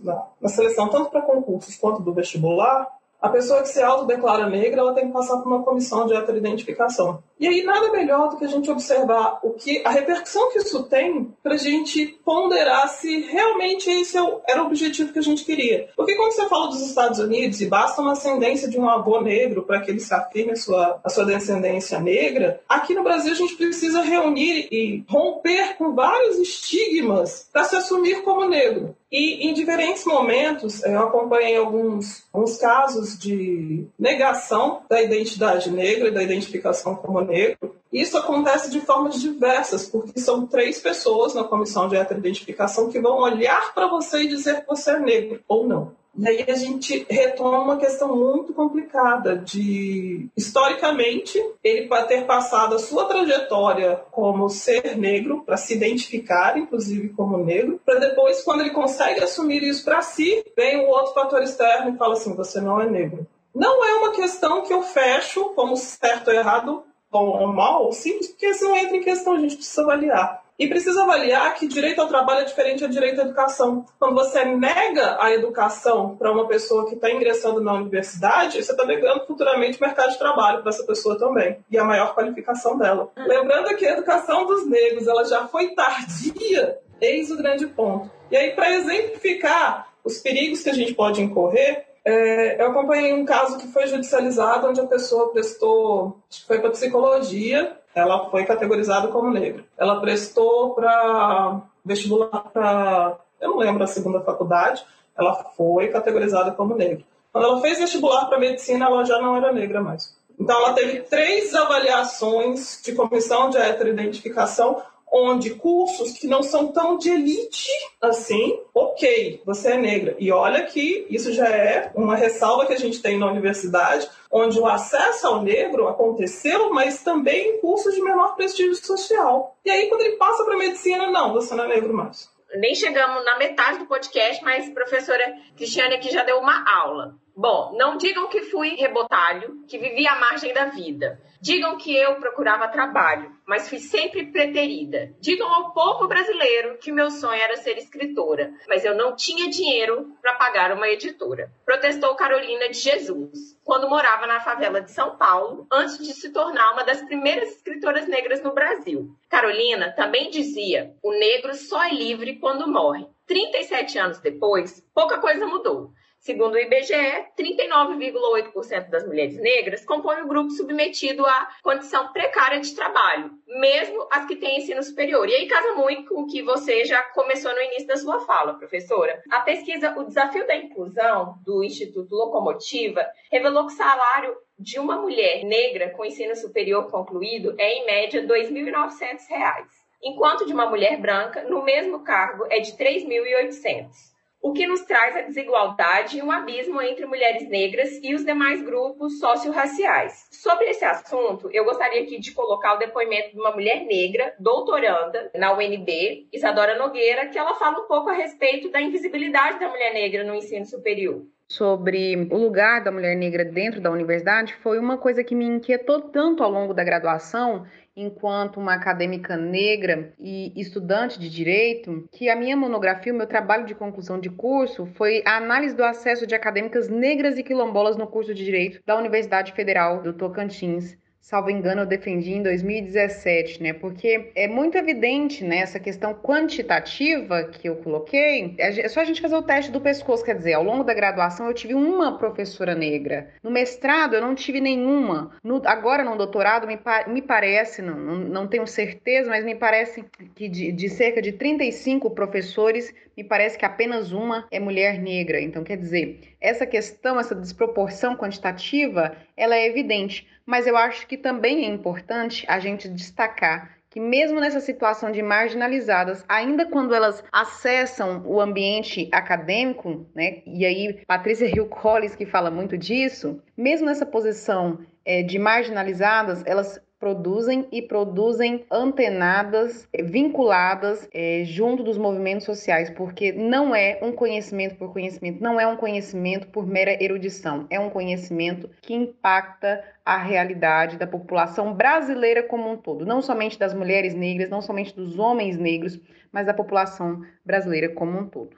[0.00, 2.86] na, na seleção tanto para concursos quanto do vestibular,
[3.20, 7.22] a pessoa que se autodeclara negra, ela tem que passar por uma comissão de heteroidentificação.
[7.40, 10.82] E aí nada melhor do que a gente observar o que a repercussão que isso
[10.84, 15.44] tem para a gente ponderar se realmente esse é era o objetivo que a gente
[15.44, 15.88] queria.
[15.96, 19.62] Porque quando você fala dos Estados Unidos e basta uma ascendência de um avô negro
[19.62, 23.36] para que ele se afirme a sua, a sua descendência negra, aqui no Brasil a
[23.36, 28.96] gente precisa reunir e romper com vários estigmas para se assumir como negro.
[29.10, 36.22] E em diferentes momentos eu acompanhei alguns, alguns casos de negação da identidade negra da
[36.22, 37.76] identificação como negro.
[37.92, 43.18] Isso acontece de formas diversas, porque são três pessoas na comissão de heteroidentificação que vão
[43.18, 45.96] olhar para você e dizer que você é negro ou não.
[46.18, 52.78] E aí a gente retoma uma questão muito complicada de, historicamente, ele ter passado a
[52.80, 58.70] sua trajetória como ser negro, para se identificar, inclusive, como negro, para depois, quando ele
[58.70, 62.80] consegue assumir isso para si, vem o outro fator externo e fala assim, você não
[62.80, 63.24] é negro.
[63.54, 68.28] Não é uma questão que eu fecho como certo ou errado, bom ou mal, simples,
[68.28, 70.42] porque isso não entra em questão, a gente precisa avaliar.
[70.58, 73.86] E precisa avaliar que direito ao trabalho é diferente de direito à educação.
[73.96, 78.84] Quando você nega a educação para uma pessoa que está ingressando na universidade, você está
[78.84, 81.58] negando futuramente o mercado de trabalho para essa pessoa também.
[81.70, 83.08] E a maior qualificação dela.
[83.16, 83.24] Hum.
[83.28, 88.10] Lembrando que a educação dos negros ela já foi tardia, eis o grande ponto.
[88.28, 93.24] E aí, para exemplificar os perigos que a gente pode incorrer, é, eu acompanhei um
[93.24, 98.44] caso que foi judicializado, onde a pessoa prestou, acho que foi para psicologia, ela foi
[98.44, 99.64] categorizada como negra.
[99.76, 104.84] Ela prestou para vestibular para, eu não lembro a segunda faculdade,
[105.16, 107.04] ela foi categorizada como negra.
[107.32, 110.16] Quando ela fez vestibular para medicina, ela já não era negra mais.
[110.38, 114.80] Então, ela teve três avaliações de comissão de heteroidentificação,
[115.12, 120.16] onde cursos que não são tão de elite assim, ok, você é negra.
[120.18, 124.58] E olha que isso já é uma ressalva que a gente tem na universidade, onde
[124.58, 129.56] o acesso ao negro aconteceu, mas também em cursos de menor prestígio social.
[129.64, 132.30] E aí, quando ele passa para medicina, não, você não é negro mais.
[132.54, 137.14] Nem chegamos na metade do podcast, mas professora Cristiane aqui já deu uma aula.
[137.40, 141.22] Bom, não digam que fui rebotalho, que vivi à margem da vida.
[141.40, 145.14] Digam que eu procurava trabalho, mas fui sempre preterida.
[145.20, 150.16] Digam ao povo brasileiro que meu sonho era ser escritora, mas eu não tinha dinheiro
[150.20, 151.48] para pagar uma editora.
[151.64, 156.72] Protestou Carolina de Jesus, quando morava na favela de São Paulo, antes de se tornar
[156.72, 159.10] uma das primeiras escritoras negras no Brasil.
[159.28, 163.06] Carolina também dizia: o negro só é livre quando morre.
[163.28, 165.92] 37 anos depois, pouca coisa mudou.
[166.20, 172.74] Segundo o IBGE, 39,8% das mulheres negras compõem o grupo submetido à condição precária de
[172.74, 175.28] trabalho, mesmo as que têm ensino superior.
[175.28, 178.54] E aí casa muito com o que você já começou no início da sua fala,
[178.54, 179.22] professora.
[179.30, 185.00] A pesquisa O Desafio da Inclusão, do Instituto Locomotiva, revelou que o salário de uma
[185.00, 189.66] mulher negra com ensino superior concluído é, em média, R$ 2.900,
[190.02, 194.82] enquanto de uma mulher branca, no mesmo cargo, é de R$ 3.800 o que nos
[194.82, 200.28] traz a desigualdade e um abismo entre mulheres negras e os demais grupos socio-raciais.
[200.30, 205.30] Sobre esse assunto, eu gostaria aqui de colocar o depoimento de uma mulher negra, doutoranda
[205.34, 209.92] na UNB, Isadora Nogueira, que ela fala um pouco a respeito da invisibilidade da mulher
[209.92, 214.98] negra no ensino superior sobre o lugar da mulher negra dentro da universidade foi uma
[214.98, 217.64] coisa que me inquietou tanto ao longo da graduação
[217.96, 223.66] enquanto uma acadêmica negra e estudante de direito, que a minha monografia, o meu trabalho
[223.66, 228.06] de conclusão de curso foi a análise do acesso de acadêmicas negras e quilombolas no
[228.06, 230.96] curso de direito da Universidade Federal do Tocantins
[231.28, 233.74] salvo engano, eu defendi em 2017, né?
[233.74, 238.54] Porque é muito evidente né, essa questão quantitativa que eu coloquei.
[238.56, 241.46] É só a gente fazer o teste do pescoço, quer dizer, ao longo da graduação
[241.46, 243.28] eu tive uma professora negra.
[243.42, 245.32] No mestrado eu não tive nenhuma.
[245.44, 250.02] No, agora no doutorado me, me parece, não, não, não, tenho certeza, mas me parece
[250.34, 255.38] que de, de cerca de 35 professores, me parece que apenas uma é mulher negra.
[255.38, 261.18] Então, quer dizer, essa questão, essa desproporção quantitativa, ela é evidente mas eu acho que
[261.18, 267.22] também é importante a gente destacar que mesmo nessa situação de marginalizadas, ainda quando elas
[267.32, 273.86] acessam o ambiente acadêmico, né, e aí Patrícia Hill Collins que fala muito disso, mesmo
[273.86, 281.96] nessa posição é, de marginalizadas, elas produzem e produzem antenadas eh, vinculadas é, junto dos
[281.96, 287.02] movimentos sociais, porque não é um conhecimento por conhecimento, não é um conhecimento por mera
[287.02, 293.22] erudição, é um conhecimento que impacta a realidade da população brasileira como um todo, não
[293.22, 296.00] somente das mulheres negras, não somente dos homens negros,
[296.32, 298.56] mas da população brasileira como um todo.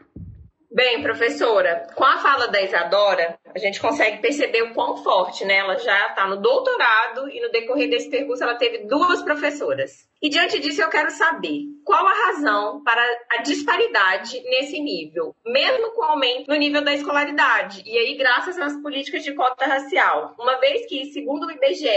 [0.72, 5.56] Bem, professora, com a fala da Isadora, a gente consegue perceber o quão forte, né?
[5.56, 10.09] Ela já está no doutorado e no decorrer desse percurso ela teve duas professoras.
[10.22, 13.02] E diante disso eu quero saber qual a razão para
[13.33, 18.59] a disparidade nesse nível, mesmo com o aumento no nível da escolaridade, e aí graças
[18.59, 20.37] às políticas de cota racial.
[20.38, 21.88] Uma vez que, segundo o IBGE,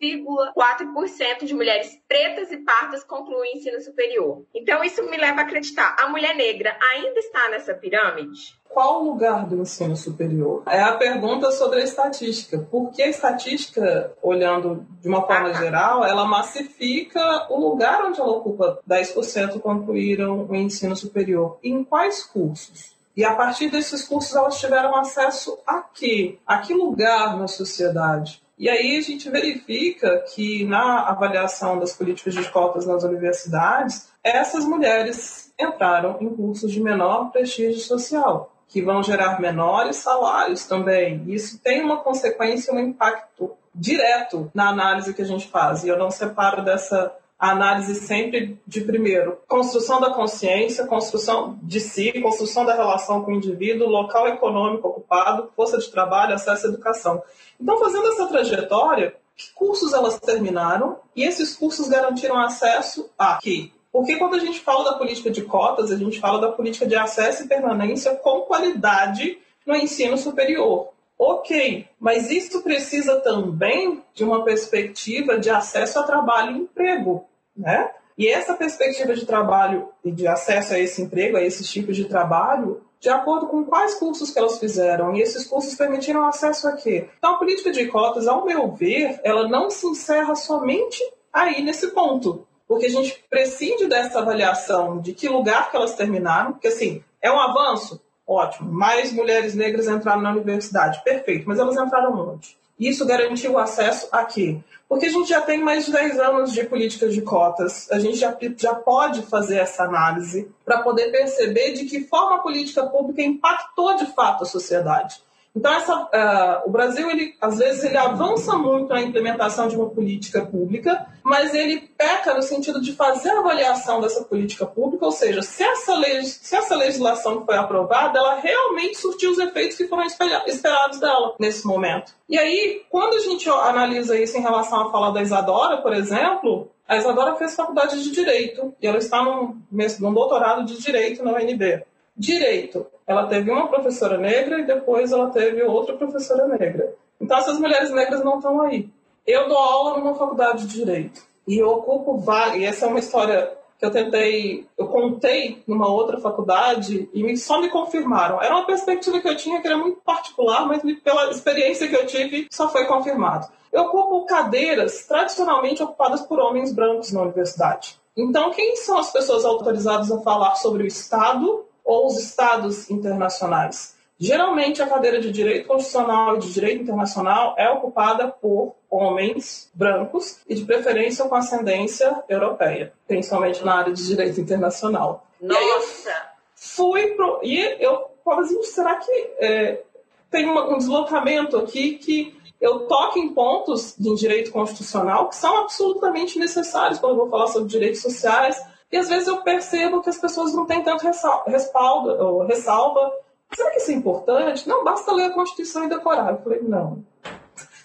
[0.00, 4.46] 10,4% de mulheres pretas e pardas concluem ensino superior.
[4.54, 8.54] Então isso me leva a acreditar, a mulher negra ainda está nessa pirâmide?
[8.74, 10.64] Qual o lugar do ensino superior?
[10.66, 12.58] É a pergunta sobre a estatística.
[12.70, 18.80] Porque a estatística, olhando de uma forma geral, ela massifica o lugar onde ela ocupa
[18.86, 21.58] 10% concluíram o ensino superior.
[21.62, 22.92] Em quais cursos?
[23.16, 26.38] E a partir desses cursos elas tiveram acesso a quê?
[26.44, 28.42] A que lugar na sociedade?
[28.58, 34.64] E aí a gente verifica que na avaliação das políticas de cotas nas universidades, essas
[34.64, 41.22] mulheres entraram em cursos de menor prestígio social, que vão gerar menores salários também.
[41.28, 45.84] Isso tem uma consequência, um impacto direto na análise que a gente faz.
[45.84, 52.20] E eu não separo dessa análise sempre de primeiro construção da consciência, construção de si,
[52.20, 57.22] construção da relação com o indivíduo, local econômico ocupado, força de trabalho, acesso à educação.
[57.60, 63.70] Então, fazendo essa trajetória, que cursos elas terminaram e esses cursos garantiram acesso a quê?
[63.94, 66.96] Porque quando a gente fala da política de cotas, a gente fala da política de
[66.96, 70.88] acesso e permanência com qualidade no ensino superior.
[71.16, 77.24] Ok, mas isso precisa também de uma perspectiva de acesso a trabalho e emprego,
[77.56, 77.88] né?
[78.18, 82.06] E essa perspectiva de trabalho e de acesso a esse emprego, a esses tipos de
[82.06, 86.72] trabalho, de acordo com quais cursos que elas fizeram, e esses cursos permitiram acesso a
[86.72, 87.08] quê?
[87.16, 91.00] Então, a política de cotas, ao meu ver, ela não se encerra somente
[91.32, 96.54] aí nesse ponto, porque a gente prescinde dessa avaliação de que lugar que elas terminaram,
[96.54, 98.02] porque assim, é um avanço?
[98.26, 98.72] Ótimo.
[98.72, 101.00] Mais mulheres negras entraram na universidade.
[101.04, 101.44] Perfeito.
[101.46, 102.56] Mas elas entraram onde?
[102.76, 104.58] Isso garantiu o acesso a quê?
[104.88, 108.16] Porque a gente já tem mais de 10 anos de políticas de cotas, a gente
[108.16, 113.22] já, já pode fazer essa análise para poder perceber de que forma a política pública
[113.22, 115.22] impactou de fato a sociedade.
[115.56, 119.88] Então, essa, uh, o Brasil, ele, às vezes, ele avança muito na implementação de uma
[119.88, 125.12] política pública, mas ele peca no sentido de fazer a avaliação dessa política pública, ou
[125.12, 130.04] seja, se essa, se essa legislação foi aprovada, ela realmente surtiu os efeitos que foram
[130.46, 132.12] esperados dela nesse momento.
[132.28, 136.68] E aí, quando a gente analisa isso em relação à fala da Isadora, por exemplo,
[136.88, 139.62] a Isadora fez faculdade de Direito e ela está num,
[140.00, 141.84] num doutorado de Direito na UNB.
[142.16, 142.86] Direito.
[143.06, 146.94] Ela teve uma professora negra e depois ela teve outra professora negra.
[147.20, 148.88] Então essas mulheres negras não estão aí.
[149.26, 152.56] Eu dou aula numa faculdade de direito e eu ocupo vaga.
[152.56, 157.60] E essa é uma história que eu tentei, eu contei numa outra faculdade e só
[157.60, 158.40] me confirmaram.
[158.40, 162.06] Era uma perspectiva que eu tinha que era muito particular, mas pela experiência que eu
[162.06, 163.48] tive só foi confirmado.
[163.72, 167.98] Eu ocupo cadeiras tradicionalmente ocupadas por homens brancos na universidade.
[168.16, 173.94] Então, quem são as pessoas autorizadas a falar sobre o Estado ou os estados internacionais.
[174.18, 180.38] Geralmente, a cadeira de direito constitucional e de direito internacional é ocupada por homens brancos
[180.48, 185.26] e, de preferência, com ascendência europeia, principalmente na área de direito internacional.
[185.40, 186.10] Nossa!
[186.10, 187.40] E fui pro.
[187.42, 189.82] E eu falei assim: será que é,
[190.30, 195.58] tem uma, um deslocamento aqui que eu toque em pontos de direito constitucional que são
[195.58, 198.56] absolutamente necessários quando eu vou falar sobre direitos sociais?
[198.94, 201.02] E às vezes eu percebo que as pessoas não têm tanto
[201.48, 203.12] respaldo, ou ressalva.
[203.52, 204.68] Será que isso é importante?
[204.68, 206.30] Não, basta ler a Constituição e decorar.
[206.30, 207.04] Eu falei, não,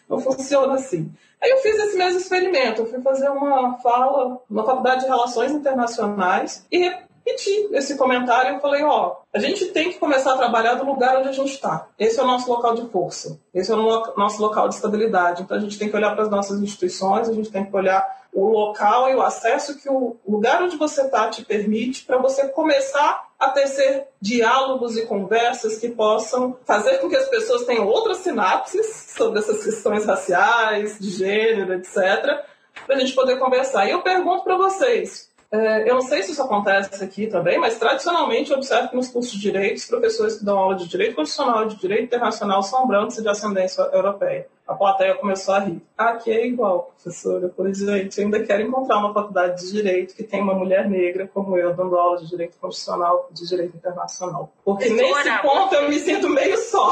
[0.08, 1.12] não funciona assim.
[1.41, 2.84] Aí eu fiz esse mesmo experimento.
[2.84, 8.54] Eu fui fazer uma fala na Faculdade de Relações Internacionais e repeti esse comentário.
[8.54, 11.54] Eu falei, ó, a gente tem que começar a trabalhar do lugar onde a gente
[11.54, 11.88] está.
[11.98, 13.39] Esse é o nosso local de força.
[13.52, 15.41] Esse é o nosso local de estabilidade.
[15.41, 18.18] Então a gente tem que olhar para as nossas instituições, a gente tem que olhar
[18.33, 22.47] o local e o acesso que o lugar onde você está te permite para você
[22.47, 28.17] começar a tecer diálogos e conversas que possam fazer com que as pessoas tenham outras
[28.17, 32.43] sinapses sobre essas questões raciais, de gênero, etc.,
[32.85, 33.87] para a gente poder conversar.
[33.87, 38.51] E eu pergunto para vocês, eu não sei se isso acontece aqui também, mas tradicionalmente
[38.51, 41.63] eu observo que nos cursos de direito, os professores que dão aula de direito constitucional
[41.63, 44.47] e de direito internacional são brancos e de ascendência europeia.
[44.67, 45.81] A plateia começou a rir.
[45.97, 47.47] Ah, aqui é igual, professora.
[47.47, 50.88] Eu falei, gente, eu ainda quero encontrar uma faculdade de direito que tem uma mulher
[50.88, 54.53] negra como eu dando aula de direito constitucional e de direito internacional.
[54.63, 56.91] Porque Professora, nesse ponto eu me sinto meio só.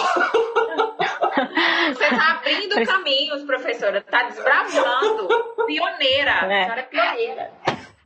[1.93, 3.99] Você está abrindo caminhos, professora.
[3.99, 5.27] Está desbravando.
[5.67, 6.31] Pioneira.
[6.31, 6.61] É.
[6.61, 7.51] A senhora é pioneira.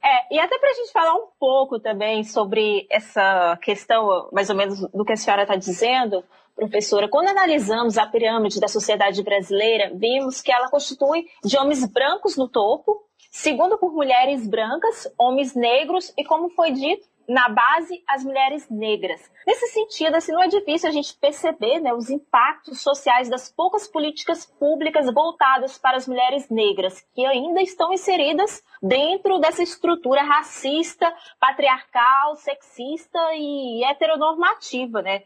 [0.03, 4.55] É, e até para a gente falar um pouco também sobre essa questão, mais ou
[4.55, 6.23] menos, do que a senhora está dizendo,
[6.55, 12.35] professora, quando analisamos a pirâmide da sociedade brasileira, vimos que ela constitui de homens brancos
[12.35, 18.25] no topo, segundo por mulheres brancas, homens negros e, como foi dito, na base as
[18.25, 19.31] mulheres negras.
[19.47, 23.87] Nesse sentido, assim, não é difícil a gente perceber né, os impactos sociais das poucas
[23.87, 31.13] políticas públicas voltadas para as mulheres negras, que ainda estão inseridas dentro dessa estrutura racista,
[31.39, 35.23] patriarcal, sexista e heteronormativa, né?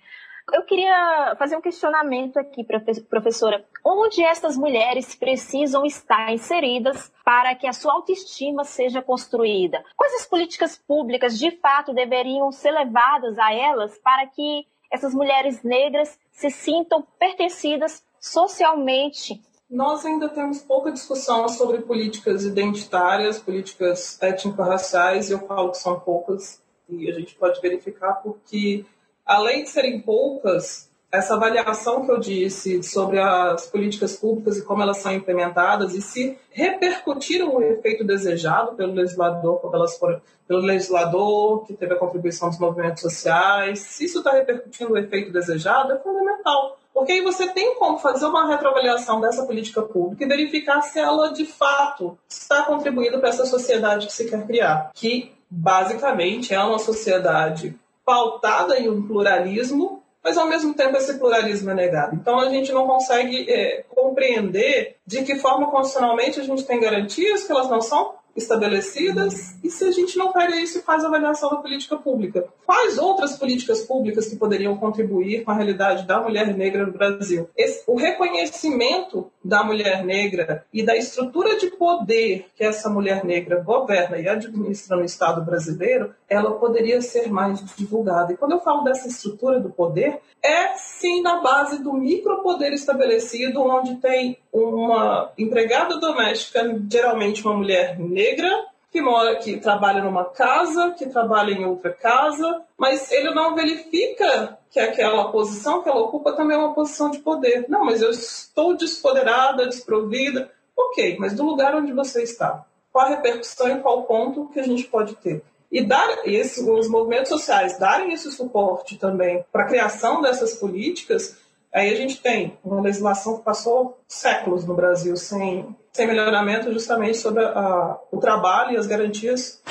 [0.54, 3.66] Eu queria fazer um questionamento aqui, professora.
[3.84, 9.84] Onde essas mulheres precisam estar inseridas para que a sua autoestima seja construída?
[9.98, 15.64] Quais as políticas públicas de fato deveriam ser levadas a elas para que essas mulheres
[15.64, 25.32] negras se sintam pertencidas socialmente nós ainda temos pouca discussão sobre políticas identitárias, políticas étnico-raciais,
[25.32, 28.86] eu falo que são poucas, e a gente pode verificar porque,
[29.26, 34.82] além de serem poucas, essa avaliação que eu disse sobre as políticas públicas e como
[34.82, 40.60] elas são implementadas e se repercutiram o efeito desejado pelo legislador, quando elas foram, pelo
[40.60, 45.94] legislador que teve a contribuição dos movimentos sociais, se isso está repercutindo o efeito desejado,
[45.94, 46.78] é fundamental.
[46.94, 51.34] Porque aí você tem como fazer uma retroavaliação dessa política pública e verificar se ela
[51.34, 56.80] de fato está contribuindo para essa sociedade que se quer criar, que basicamente é uma
[56.80, 62.16] sociedade pautada em um pluralismo, mas ao mesmo tempo esse pluralismo é negado.
[62.16, 67.44] Então a gente não consegue é, compreender de que forma constitucionalmente a gente tem garantias
[67.44, 71.50] que elas não são estabelecidas e se a gente não pega isso e faz avaliação
[71.50, 72.48] da política pública.
[72.66, 77.50] Quais outras políticas públicas que poderiam contribuir com a realidade da mulher negra no Brasil?
[77.56, 83.62] Esse, o reconhecimento da mulher negra e da estrutura de poder que essa mulher negra
[83.62, 88.34] governa e administra no Estado brasileiro, ela poderia ser mais divulgada.
[88.34, 93.62] E quando eu falo dessa estrutura do poder, é sim na base do micropoder estabelecido,
[93.62, 98.50] onde tem uma empregada doméstica, geralmente uma mulher negra,
[98.90, 104.58] que mora, que trabalha numa casa, que trabalha em outra casa, mas ele não verifica
[104.72, 107.66] que aquela posição que ela ocupa também é uma posição de poder.
[107.68, 110.50] Não, mas eu estou despoderada, desprovida.
[110.78, 114.64] Ok, mas do lugar onde você está, qual a repercussão e qual ponto que a
[114.64, 115.44] gente pode ter?
[115.70, 121.38] E dar esse, os movimentos sociais darem esse suporte também para a criação dessas políticas
[121.76, 127.18] Aí a gente tem uma legislação que passou séculos no Brasil sem, sem melhoramento justamente
[127.18, 129.62] sobre a, o trabalho e as garantias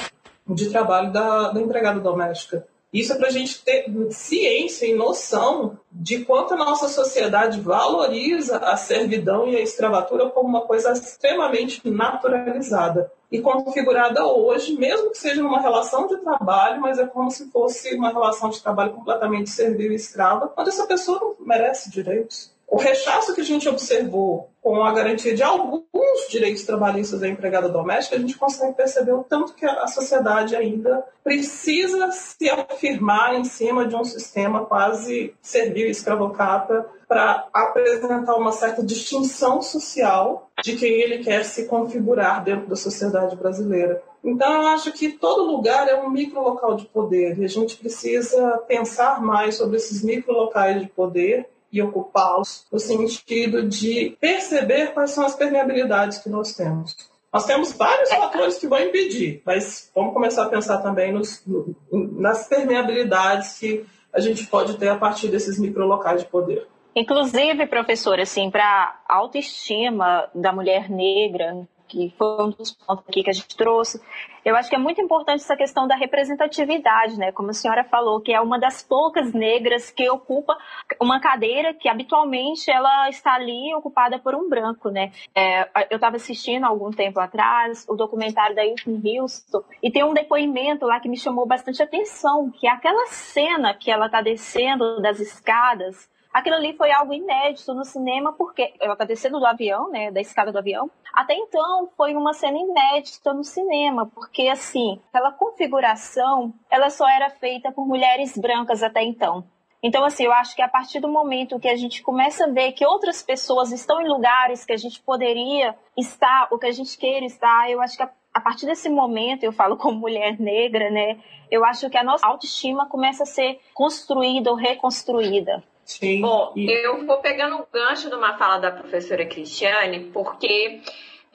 [0.47, 2.67] de trabalho da, da empregada doméstica.
[2.93, 8.59] Isso é para a gente ter ciência e noção de quanto a nossa sociedade valoriza
[8.59, 15.19] a servidão e a escravatura como uma coisa extremamente naturalizada e configurada hoje, mesmo que
[15.19, 19.51] seja numa relação de trabalho, mas é como se fosse uma relação de trabalho completamente
[19.51, 22.54] servil e escrava, onde essa pessoa não merece direitos.
[22.67, 27.69] O rechaço que a gente observou com a garantia de alguns direitos trabalhistas da empregada
[27.69, 33.45] doméstica, a gente consegue perceber o tanto que a sociedade ainda precisa se afirmar em
[33.45, 40.93] cima de um sistema quase servil escravocrata para apresentar uma certa distinção social de quem
[40.93, 44.03] ele quer se configurar dentro da sociedade brasileira.
[44.25, 47.77] Então, eu acho que todo lugar é um micro local de poder e a gente
[47.77, 54.95] precisa pensar mais sobre esses micro locais de poder e ocupá-los no sentido de perceber
[54.95, 56.97] quais são as permeabilidades que nós temos.
[57.33, 61.43] Nós temos vários fatores que vão impedir, mas vamos começar a pensar também nos,
[61.91, 66.69] nas permeabilidades que a gente pode ter a partir desses microlocais de poder.
[66.95, 73.25] Inclusive, professor, assim, para a autoestima da mulher negra, que foi um dos pontos aqui
[73.25, 74.01] que a gente trouxe.
[74.45, 77.33] Eu acho que é muito importante essa questão da representatividade, né?
[77.33, 80.57] Como a senhora falou, que é uma das poucas negras que ocupa
[81.01, 85.13] uma cadeira que habitualmente ela está ali ocupada por um branco, né?
[85.35, 90.13] É, eu estava assistindo algum tempo atrás o documentário da Whitney Houston e tem um
[90.13, 95.01] depoimento lá que me chamou bastante atenção, que é aquela cena que ela está descendo
[95.01, 99.89] das escadas Aquilo ali foi algo inédito no cinema, porque ela está descendo do avião,
[99.89, 100.91] né, da escada do avião.
[101.15, 107.31] Até então, foi uma cena inédita no cinema, porque, assim, aquela configuração, ela só era
[107.31, 109.45] feita por mulheres brancas até então.
[109.81, 112.73] Então, assim, eu acho que a partir do momento que a gente começa a ver
[112.73, 116.99] que outras pessoas estão em lugares que a gente poderia estar, o que a gente
[116.99, 120.91] queira estar, eu acho que a, a partir desse momento, eu falo como mulher negra,
[120.91, 125.63] né, eu acho que a nossa autoestima começa a ser construída ou reconstruída.
[125.85, 126.21] Sim.
[126.21, 126.71] Bom, e...
[126.71, 130.81] eu vou pegando o gancho de uma fala da professora Cristiane, porque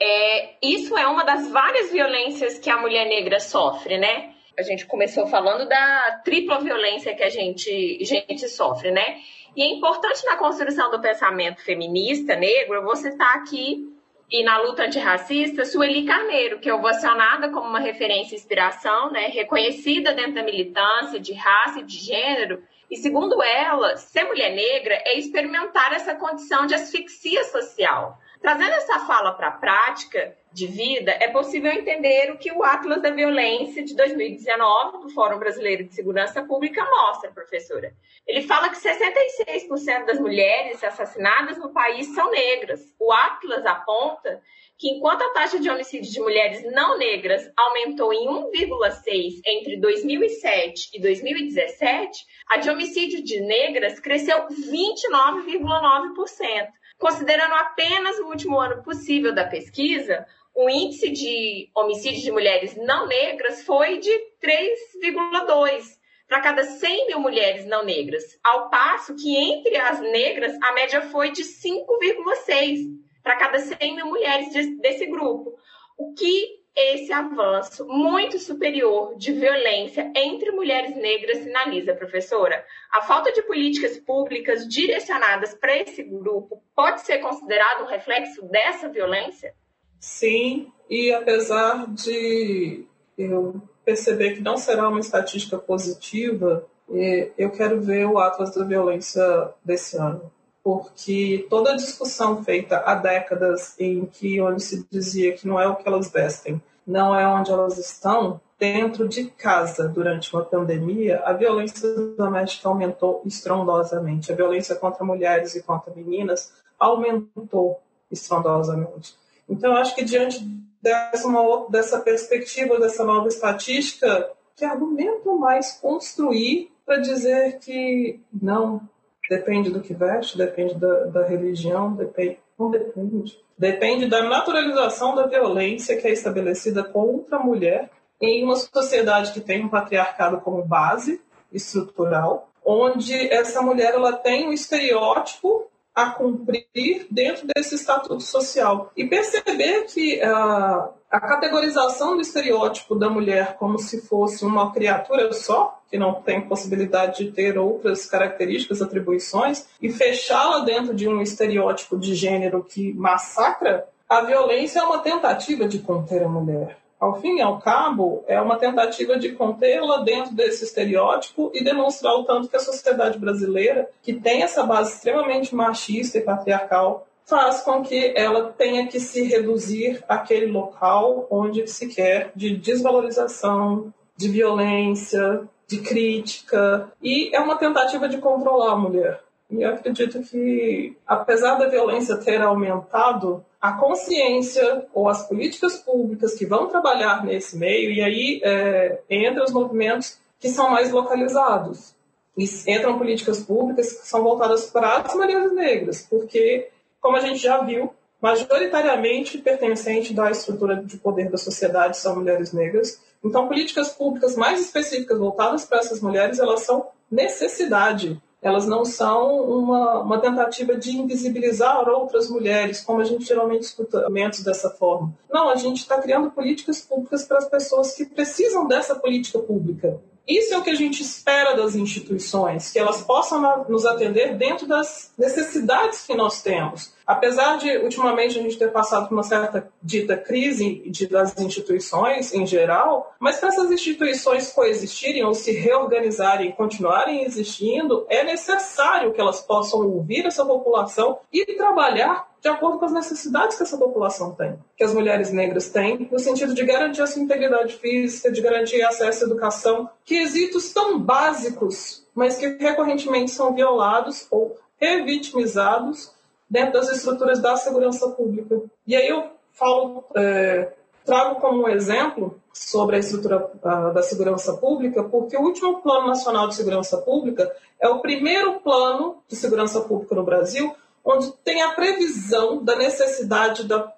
[0.00, 4.34] é, isso é uma das várias violências que a mulher negra sofre, né?
[4.58, 9.18] A gente começou falando da tripla violência que a gente, a gente sofre, né?
[9.56, 13.88] E é importante na construção do pensamento feminista negro, eu vou citar aqui,
[14.30, 19.26] e na luta antirracista, Sueli Carneiro, que é ovacionada como uma referência e inspiração, né?
[19.26, 24.94] Reconhecida dentro da militância de raça e de gênero, e segundo ela, ser mulher negra
[25.06, 28.18] é experimentar essa condição de asfixia social.
[28.40, 33.00] Trazendo essa fala para a prática, de vida, é possível entender o que o Atlas
[33.00, 37.94] da Violência de 2019 do Fórum Brasileiro de Segurança Pública mostra, professora.
[38.26, 42.80] Ele fala que 66% das mulheres assassinadas no país são negras.
[42.98, 44.42] O Atlas aponta
[44.76, 50.90] que enquanto a taxa de homicídio de mulheres não negras aumentou em 1,6 entre 2007
[50.94, 56.70] e 2017, a de homicídio de negras cresceu 29,9%.
[56.98, 63.06] Considerando apenas o último ano possível da pesquisa, o índice de homicídio de mulheres não
[63.06, 64.10] negras foi de
[64.42, 70.72] 3,2 para cada 100 mil mulheres não negras, ao passo que entre as negras a
[70.72, 72.86] média foi de 5,6
[73.22, 75.58] para cada 100 mil mulheres desse grupo.
[75.98, 82.64] O que esse avanço muito superior de violência entre mulheres negras sinaliza, professora?
[82.92, 88.88] A falta de políticas públicas direcionadas para esse grupo pode ser considerado um reflexo dessa
[88.88, 89.52] violência?
[90.00, 92.84] Sim, e apesar de
[93.16, 98.64] eu perceber que não será uma estatística positiva, é, eu quero ver o Atlas da
[98.64, 99.22] Violência
[99.64, 100.32] desse ano
[100.62, 105.66] porque toda a discussão feita há décadas em que onde se dizia que não é
[105.66, 111.22] o que elas vestem, não é onde elas estão, dentro de casa durante uma pandemia,
[111.24, 114.30] a violência doméstica aumentou estrondosamente.
[114.30, 117.80] A violência contra mulheres e contra meninas aumentou
[118.10, 119.14] estrondosamente.
[119.50, 120.40] Então, acho que diante
[120.80, 128.88] dessa, uma, dessa perspectiva, dessa nova estatística, que argumento mais construir para dizer que não,
[129.30, 133.38] Depende do que veste, depende da, da religião, depende, não depende.
[133.56, 137.88] Depende da naturalização da violência que é estabelecida contra a mulher
[138.20, 141.20] em uma sociedade que tem um patriarcado como base
[141.52, 145.70] estrutural, onde essa mulher ela tem um estereótipo
[146.02, 148.90] a cumprir dentro desse estatuto social.
[148.96, 155.32] E perceber que uh, a categorização do estereótipo da mulher como se fosse uma criatura
[155.32, 161.20] só, que não tem possibilidade de ter outras características, atribuições, e fechá-la dentro de um
[161.20, 166.79] estereótipo de gênero que massacra, a violência é uma tentativa de conter a mulher.
[167.00, 172.14] Ao fim e ao cabo, é uma tentativa de contê-la dentro desse estereótipo e demonstrar
[172.14, 177.62] o tanto que a sociedade brasileira, que tem essa base extremamente machista e patriarcal, faz
[177.62, 184.28] com que ela tenha que se reduzir àquele local onde se quer de desvalorização, de
[184.28, 189.22] violência, de crítica, e é uma tentativa de controlar a mulher.
[189.50, 196.34] E eu acredito que, apesar da violência ter aumentado, a consciência ou as políticas públicas
[196.34, 201.94] que vão trabalhar nesse meio, e aí é, entra os movimentos que são mais localizados.
[202.38, 206.68] E entram políticas públicas que são voltadas para as mulheres negras, porque,
[207.00, 207.92] como a gente já viu,
[208.22, 213.02] majoritariamente pertencente da estrutura de poder da sociedade são mulheres negras.
[213.22, 219.42] Então, políticas públicas mais específicas voltadas para essas mulheres, elas são necessidade elas não são
[219.42, 225.12] uma, uma tentativa de invisibilizar outras mulheres, como a gente geralmente escuta momentos dessa forma.
[225.30, 230.00] Não, a gente está criando políticas públicas para as pessoas que precisam dessa política pública.
[230.26, 234.66] Isso é o que a gente espera das instituições, que elas possam nos atender dentro
[234.66, 236.92] das necessidades que nós temos.
[237.10, 242.32] Apesar de, ultimamente, a gente ter passado por uma certa dita crise de, das instituições
[242.32, 249.12] em geral, mas para essas instituições coexistirem ou se reorganizarem e continuarem existindo, é necessário
[249.12, 253.76] que elas possam ouvir essa população e trabalhar de acordo com as necessidades que essa
[253.76, 258.30] população tem, que as mulheres negras têm, no sentido de garantir a sua integridade física,
[258.30, 266.12] de garantir acesso à educação, quesitos tão básicos, mas que recorrentemente são violados ou revitimizados
[266.50, 268.60] dentro das estruturas da segurança pública.
[268.86, 270.72] E aí eu falo, é,
[271.04, 276.56] trago como exemplo sobre a estrutura da segurança pública, porque o último Plano Nacional de
[276.56, 280.74] Segurança Pública é o primeiro plano de segurança pública no Brasil
[281.04, 283.92] onde tem a previsão da necessidade da,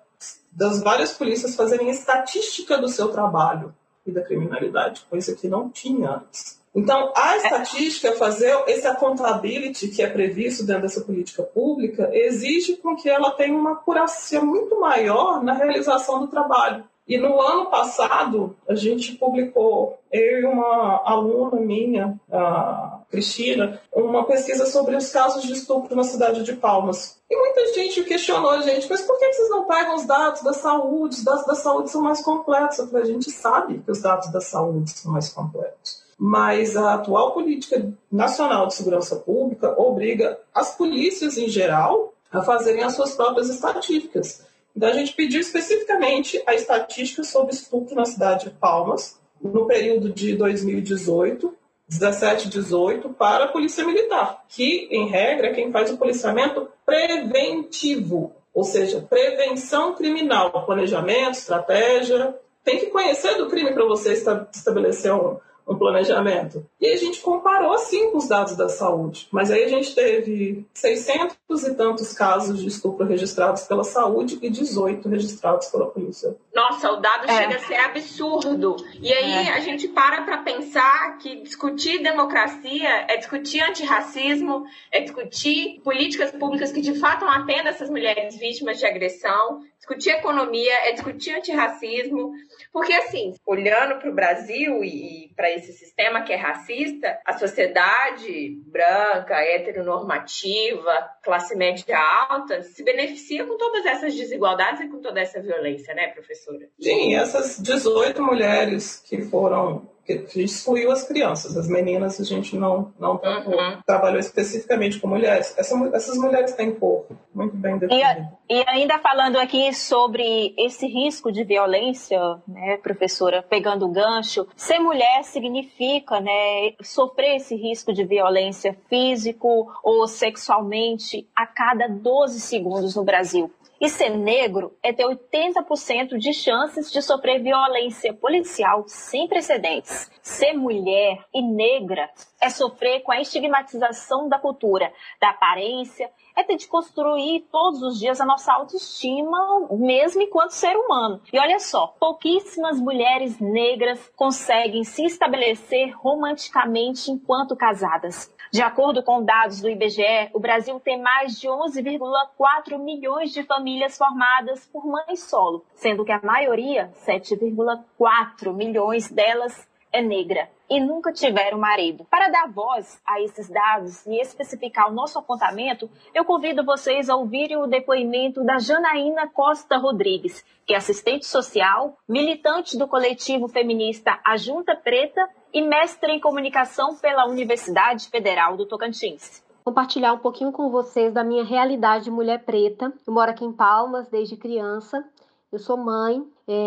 [0.50, 3.74] das várias polícias fazerem estatística do seu trabalho
[4.06, 6.61] e da criminalidade, coisa que não tinha antes.
[6.74, 12.96] Então, a estatística, fazer esse accountability que é previsto dentro dessa política pública, exige com
[12.96, 16.84] que ela tenha uma curacia muito maior na realização do trabalho.
[17.06, 24.24] E no ano passado, a gente publicou, eu e uma aluna minha, a Cristina, uma
[24.24, 27.20] pesquisa sobre os casos de estupro na cidade de Palmas.
[27.28, 30.52] E muita gente questionou a gente, mas por que vocês não pegam os dados da
[30.52, 31.16] saúde?
[31.16, 32.78] Os dados da saúde são mais completos.
[32.78, 36.01] Eu falei, a gente sabe que os dados da saúde são mais completos.
[36.24, 42.84] Mas a atual política nacional de segurança pública obriga as polícias em geral a fazerem
[42.84, 44.46] as suas próprias estatísticas.
[44.74, 50.10] Então a gente pediu especificamente a estatística sobre estupro na cidade de Palmas, no período
[50.10, 51.52] de 2018,
[51.88, 56.68] 17 e 18, para a Polícia Militar, que, em regra, é quem faz o policiamento
[56.86, 62.32] preventivo, ou seja, prevenção criminal, planejamento, estratégia.
[62.62, 66.66] Tem que conhecer do crime para você estabelecer um, um planejamento.
[66.80, 70.66] E a gente comparou sim com os dados da saúde, mas aí a gente teve
[70.74, 76.36] 600 e tantos casos de estupro registrados pela saúde e 18 registrados pela polícia.
[76.54, 77.36] Nossa, o dado é.
[77.36, 78.76] chega a ser absurdo.
[79.00, 79.52] E aí é.
[79.52, 86.72] a gente para para pensar que discutir democracia é discutir antirracismo, é discutir políticas públicas
[86.72, 92.32] que de fato atendam essas mulheres vítimas de agressão, discutir economia, é discutir antirracismo,
[92.72, 97.34] porque assim, olhando para o Brasil e, e para esse sistema que é racista, a
[97.34, 101.98] sociedade branca, heteronormativa, classe média
[102.28, 106.68] alta, se beneficia com todas essas desigualdades e com toda essa violência, né, professora?
[106.80, 112.92] Sim, essas 18 mulheres que foram que excluiu as crianças, as meninas a gente não,
[112.98, 113.80] não uhum.
[113.86, 115.54] trabalhou especificamente com mulheres.
[115.56, 118.28] Essa, essas mulheres têm corpo muito bem definido.
[118.48, 124.46] E, e, ainda falando aqui sobre esse risco de violência, né, professora, pegando o gancho,
[124.56, 132.40] ser mulher significa né, sofrer esse risco de violência físico ou sexualmente a cada 12
[132.40, 133.50] segundos no Brasil.
[133.82, 140.08] E ser negro é ter 80% de chances de sofrer violência policial sem precedentes.
[140.22, 142.08] Ser mulher e negra
[142.40, 147.98] é sofrer com a estigmatização da cultura, da aparência, é ter de construir todos os
[147.98, 151.20] dias a nossa autoestima, mesmo enquanto ser humano.
[151.32, 158.32] E olha só, pouquíssimas mulheres negras conseguem se estabelecer romanticamente enquanto casadas.
[158.52, 163.96] De acordo com dados do IBGE, o Brasil tem mais de 11,4 milhões de famílias
[163.96, 171.12] formadas por mães solo, sendo que a maioria, 7,4 milhões delas, é negra e nunca
[171.12, 172.04] tiveram marido.
[172.10, 177.16] Para dar voz a esses dados e especificar o nosso apontamento, eu convido vocês a
[177.16, 184.20] ouvirem o depoimento da Janaína Costa Rodrigues, que é assistente social, militante do coletivo feminista
[184.22, 190.52] A Junta Preta e mestre em comunicação pela Universidade Federal do Tocantins compartilhar um pouquinho
[190.52, 192.92] com vocês da minha realidade de mulher preta.
[193.06, 195.04] Eu moro aqui em Palmas desde criança.
[195.50, 196.24] Eu sou mãe,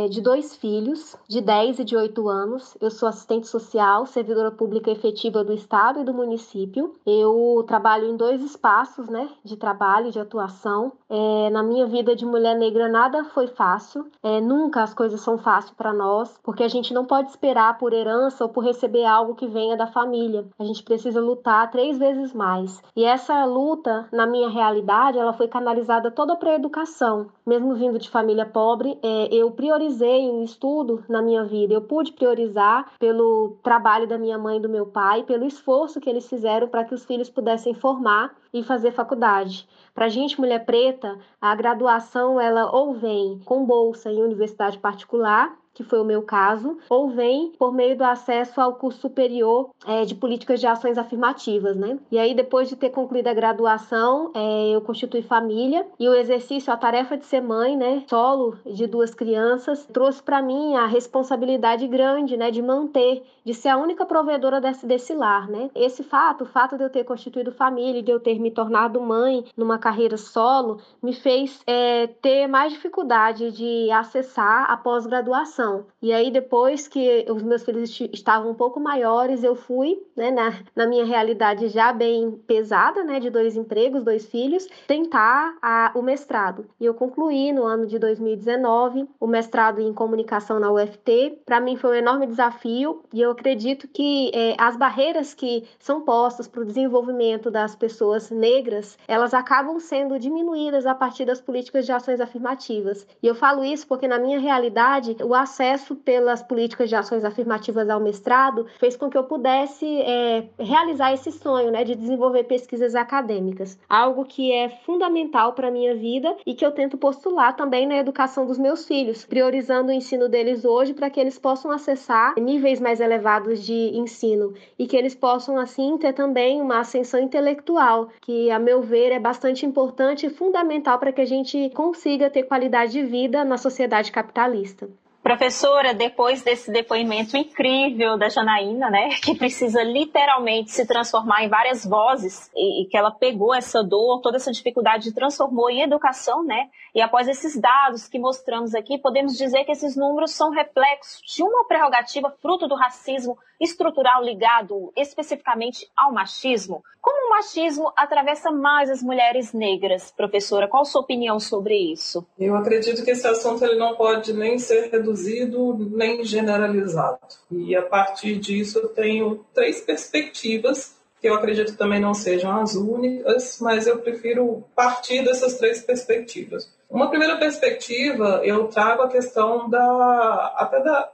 [0.09, 2.77] de dois filhos, de 10 e de 8 anos.
[2.79, 6.93] Eu sou assistente social, servidora pública efetiva do Estado e do município.
[7.05, 10.93] Eu trabalho em dois espaços né, de trabalho, de atuação.
[11.09, 14.05] É, na minha vida de mulher negra, nada foi fácil.
[14.23, 17.93] É, nunca as coisas são fáceis para nós, porque a gente não pode esperar por
[17.93, 20.45] herança ou por receber algo que venha da família.
[20.57, 22.81] A gente precisa lutar três vezes mais.
[22.95, 27.27] E essa luta, na minha realidade, ela foi canalizada toda para a educação.
[27.45, 31.73] Mesmo vindo de família pobre, é, eu priorizei um estudo na minha vida.
[31.73, 36.09] Eu pude priorizar pelo trabalho da minha mãe e do meu pai, pelo esforço que
[36.09, 39.67] eles fizeram para que os filhos pudessem formar e fazer faculdade.
[39.93, 45.57] Para a gente, mulher preta, a graduação ela ou vem com bolsa em universidade particular
[45.75, 50.05] que foi o meu caso, ou vem por meio do acesso ao curso superior é,
[50.05, 51.99] de políticas de ações afirmativas, né?
[52.09, 56.71] E aí, depois de ter concluído a graduação, é, eu constituí família e o exercício,
[56.71, 61.85] a tarefa de ser mãe, né, solo de duas crianças, trouxe para mim a responsabilidade
[61.87, 65.69] grande, né, de manter, de ser a única provedora desse, desse lar, né?
[65.75, 69.43] Esse fato, o fato de eu ter constituído família, de eu ter me tornado mãe
[69.57, 75.64] numa carreira solo, me fez é, ter mais dificuldade de acessar a pós-graduação
[76.01, 80.53] e aí, depois que os meus filhos estavam um pouco maiores, eu fui, né, na,
[80.75, 86.01] na minha realidade já bem pesada, né, de dois empregos, dois filhos, tentar a, o
[86.03, 86.67] mestrado.
[86.79, 91.39] E eu concluí no ano de 2019 o mestrado em comunicação na UFT.
[91.43, 96.01] Para mim foi um enorme desafio e eu acredito que é, as barreiras que são
[96.01, 101.85] postas para o desenvolvimento das pessoas negras, elas acabam sendo diminuídas a partir das políticas
[101.85, 103.07] de ações afirmativas.
[103.23, 107.23] E eu falo isso porque na minha realidade o acesso acesso pelas políticas de ações
[107.23, 112.43] afirmativas ao mestrado fez com que eu pudesse é, realizar esse sonho, né, de desenvolver
[112.43, 117.55] pesquisas acadêmicas, algo que é fundamental para a minha vida e que eu tento postular
[117.55, 121.71] também na educação dos meus filhos, priorizando o ensino deles hoje para que eles possam
[121.71, 127.19] acessar níveis mais elevados de ensino e que eles possam assim ter também uma ascensão
[127.19, 132.29] intelectual, que a meu ver é bastante importante e fundamental para que a gente consiga
[132.29, 134.89] ter qualidade de vida na sociedade capitalista.
[135.25, 141.83] Professora, depois desse depoimento incrível da Janaína, né, que precisa literalmente se transformar em várias
[141.83, 146.69] vozes e, e, que ela pegou essa dor, toda essa dificuldade transformou em educação, né?
[146.93, 151.41] E após esses dados que mostramos aqui, podemos dizer que esses números são reflexos de
[151.41, 156.83] uma prerrogativa fruto do racismo estrutural ligado especificamente ao machismo.
[157.01, 160.67] Como o machismo atravessa mais as mulheres negras, professora?
[160.67, 162.25] Qual a sua opinião sobre isso?
[162.37, 167.19] Eu acredito que esse assunto ele não pode nem ser reduzido nem generalizado.
[167.51, 170.95] E a partir disso eu tenho três perspectivas
[171.25, 176.71] que eu acredito também não sejam as únicas, mas eu prefiro partir dessas três perspectivas.
[176.87, 181.09] Uma primeira perspectiva, eu trago a questão da até da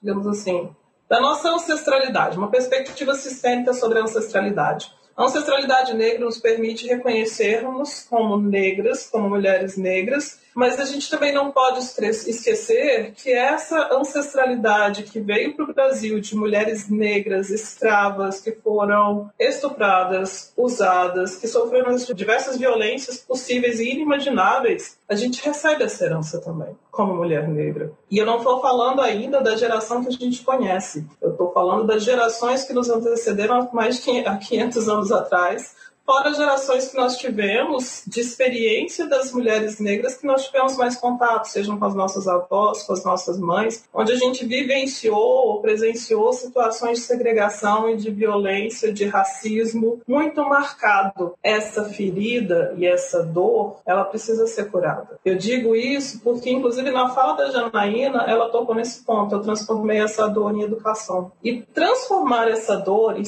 [0.00, 0.70] digamos assim,
[1.08, 4.92] da nossa ancestralidade, uma perspectiva sistêmica sobre a ancestralidade.
[5.16, 11.32] A ancestralidade negra nos permite reconhecermos como negras, como mulheres negras, mas a gente também
[11.32, 18.40] não pode esquecer que essa ancestralidade que veio para o Brasil de mulheres negras, escravas,
[18.40, 26.04] que foram estupradas, usadas, que sofreram diversas violências possíveis e inimagináveis, a gente recebe essa
[26.04, 27.92] herança também, como mulher negra.
[28.10, 31.86] E eu não estou falando ainda da geração que a gente conhece, eu estou falando
[31.86, 35.74] das gerações que nos antecederam há mais de 500 anos atrás,
[36.04, 41.46] fora gerações que nós tivemos de experiência das mulheres negras que nós tivemos mais contato,
[41.46, 46.32] sejam com as nossas avós, com as nossas mães, onde a gente vivenciou ou presenciou
[46.32, 51.34] situações de segregação e de violência, de racismo muito marcado.
[51.42, 55.18] Essa ferida e essa dor, ela precisa ser curada.
[55.24, 59.34] Eu digo isso porque, inclusive, na fala da Janaína, ela tocou nesse ponto.
[59.34, 61.32] Eu transformei essa dor em educação.
[61.42, 63.18] E transformar essa dor